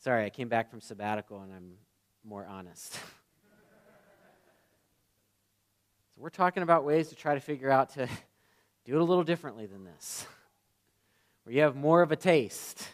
Sorry, 0.00 0.24
I 0.24 0.30
came 0.30 0.48
back 0.48 0.70
from 0.70 0.80
sabbatical 0.80 1.42
and 1.42 1.52
I'm 1.52 1.72
more 2.24 2.46
honest. 2.46 2.98
we're 6.20 6.28
talking 6.28 6.62
about 6.62 6.84
ways 6.84 7.08
to 7.08 7.14
try 7.14 7.32
to 7.32 7.40
figure 7.40 7.70
out 7.70 7.94
to 7.94 8.06
do 8.84 8.94
it 8.94 9.00
a 9.00 9.04
little 9.04 9.24
differently 9.24 9.64
than 9.64 9.84
this, 9.84 10.26
where 11.44 11.54
you 11.54 11.62
have 11.62 11.74
more 11.74 12.02
of 12.02 12.12
a 12.12 12.16
taste. 12.16 12.86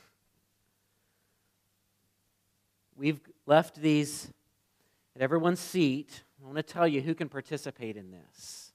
We've 2.97 3.21
left 3.45 3.77
these 3.83 4.29
at 5.17 5.23
everyone's 5.23 5.59
seat. 5.59 6.23
I 6.41 6.47
want 6.47 6.57
to 6.57 6.63
tell 6.63 6.87
you 6.87 7.01
who 7.01 7.15
can 7.15 7.29
participate 7.29 7.97
in 7.97 8.13
this. 8.13 8.71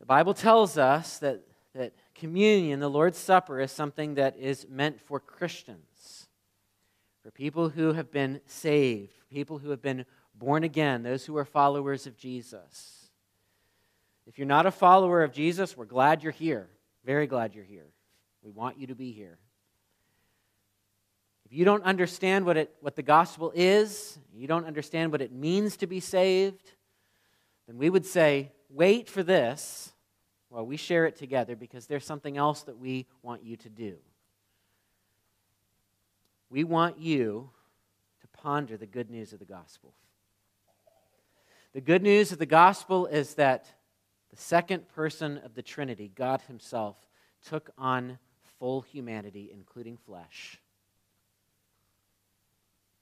The 0.00 0.06
Bible 0.06 0.34
tells 0.34 0.76
us 0.76 1.18
that, 1.18 1.40
that 1.74 1.92
communion, 2.14 2.80
the 2.80 2.90
Lord's 2.90 3.18
Supper, 3.18 3.60
is 3.60 3.70
something 3.70 4.14
that 4.14 4.36
is 4.38 4.66
meant 4.68 5.00
for 5.00 5.20
Christians, 5.20 6.26
for 7.22 7.30
people 7.30 7.68
who 7.68 7.92
have 7.92 8.10
been 8.10 8.40
saved, 8.46 9.14
people 9.30 9.58
who 9.58 9.70
have 9.70 9.82
been 9.82 10.04
born 10.34 10.64
again, 10.64 11.02
those 11.04 11.26
who 11.26 11.36
are 11.36 11.44
followers 11.44 12.06
of 12.06 12.16
Jesus. 12.16 12.99
If 14.26 14.38
you're 14.38 14.46
not 14.46 14.66
a 14.66 14.70
follower 14.70 15.22
of 15.22 15.32
Jesus, 15.32 15.76
we're 15.76 15.86
glad 15.86 16.22
you're 16.22 16.32
here. 16.32 16.68
Very 17.04 17.26
glad 17.26 17.54
you're 17.54 17.64
here. 17.64 17.86
We 18.42 18.50
want 18.50 18.78
you 18.78 18.86
to 18.88 18.94
be 18.94 19.12
here. 19.12 19.38
If 21.50 21.52
you 21.52 21.64
don't 21.64 21.82
understand 21.82 22.46
what, 22.46 22.56
it, 22.56 22.74
what 22.80 22.94
the 22.94 23.02
gospel 23.02 23.52
is, 23.54 24.18
you 24.32 24.46
don't 24.46 24.66
understand 24.66 25.10
what 25.10 25.20
it 25.20 25.32
means 25.32 25.76
to 25.78 25.86
be 25.86 25.98
saved, 25.98 26.72
then 27.66 27.76
we 27.76 27.90
would 27.90 28.06
say, 28.06 28.52
wait 28.68 29.08
for 29.08 29.22
this 29.22 29.92
while 30.48 30.64
we 30.64 30.76
share 30.76 31.06
it 31.06 31.16
together 31.16 31.56
because 31.56 31.86
there's 31.86 32.04
something 32.04 32.36
else 32.36 32.62
that 32.62 32.78
we 32.78 33.06
want 33.22 33.42
you 33.42 33.56
to 33.56 33.68
do. 33.68 33.96
We 36.50 36.64
want 36.64 36.98
you 36.98 37.50
to 38.20 38.28
ponder 38.28 38.76
the 38.76 38.86
good 38.86 39.10
news 39.10 39.32
of 39.32 39.38
the 39.38 39.44
gospel. 39.44 39.94
The 41.72 41.80
good 41.80 42.02
news 42.02 42.32
of 42.32 42.38
the 42.38 42.46
gospel 42.46 43.06
is 43.06 43.34
that 43.34 43.66
the 44.30 44.36
second 44.36 44.88
person 44.88 45.38
of 45.38 45.54
the 45.54 45.62
Trinity, 45.62 46.10
God 46.14 46.40
Himself, 46.42 46.96
took 47.44 47.70
on 47.76 48.18
full 48.58 48.82
humanity, 48.82 49.50
including 49.52 49.96
flesh, 49.96 50.60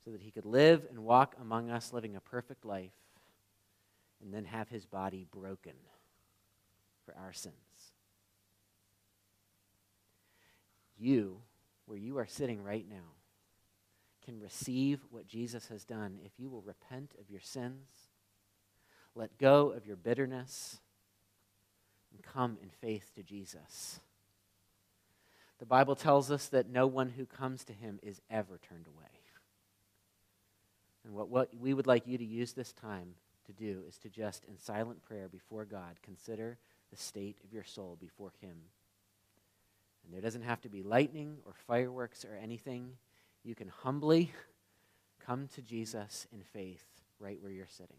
so 0.04 0.10
that 0.10 0.22
He 0.22 0.30
could 0.30 0.46
live 0.46 0.86
and 0.88 1.00
walk 1.00 1.34
among 1.40 1.70
us, 1.70 1.92
living 1.92 2.16
a 2.16 2.20
perfect 2.20 2.64
life, 2.64 2.92
and 4.22 4.32
then 4.32 4.44
have 4.46 4.68
His 4.68 4.86
body 4.86 5.26
broken 5.30 5.74
for 7.04 7.14
our 7.16 7.32
sins. 7.32 7.54
You, 10.96 11.40
where 11.86 11.98
you 11.98 12.18
are 12.18 12.26
sitting 12.26 12.62
right 12.62 12.86
now, 12.88 13.14
can 14.24 14.40
receive 14.40 15.00
what 15.10 15.26
Jesus 15.26 15.68
has 15.68 15.84
done 15.84 16.18
if 16.24 16.32
you 16.38 16.50
will 16.50 16.62
repent 16.62 17.14
of 17.20 17.30
your 17.30 17.40
sins, 17.40 17.88
let 19.14 19.38
go 19.38 19.70
of 19.70 19.86
your 19.86 19.96
bitterness 19.96 20.80
and 22.12 22.22
come 22.22 22.58
in 22.62 22.70
faith 22.70 23.10
to 23.14 23.22
Jesus. 23.22 24.00
The 25.58 25.66
Bible 25.66 25.96
tells 25.96 26.30
us 26.30 26.46
that 26.48 26.68
no 26.68 26.86
one 26.86 27.10
who 27.10 27.26
comes 27.26 27.64
to 27.64 27.72
him 27.72 27.98
is 28.02 28.20
ever 28.30 28.58
turned 28.68 28.86
away. 28.86 29.06
And 31.04 31.14
what, 31.14 31.28
what 31.28 31.50
we 31.58 31.74
would 31.74 31.86
like 31.86 32.06
you 32.06 32.18
to 32.18 32.24
use 32.24 32.52
this 32.52 32.72
time 32.72 33.14
to 33.46 33.52
do 33.52 33.82
is 33.88 33.98
to 33.98 34.08
just, 34.08 34.44
in 34.44 34.58
silent 34.58 35.02
prayer 35.02 35.28
before 35.28 35.64
God, 35.64 35.96
consider 36.02 36.58
the 36.90 36.96
state 36.96 37.38
of 37.44 37.52
your 37.52 37.64
soul 37.64 37.96
before 38.00 38.32
him. 38.40 38.56
And 40.04 40.14
there 40.14 40.20
doesn't 40.20 40.42
have 40.42 40.60
to 40.62 40.68
be 40.68 40.82
lightning 40.82 41.38
or 41.44 41.52
fireworks 41.66 42.24
or 42.24 42.34
anything. 42.40 42.92
You 43.42 43.54
can 43.54 43.68
humbly 43.68 44.32
come 45.24 45.48
to 45.54 45.62
Jesus 45.62 46.26
in 46.32 46.42
faith 46.42 46.84
right 47.18 47.40
where 47.42 47.52
you're 47.52 47.66
sitting. 47.66 47.96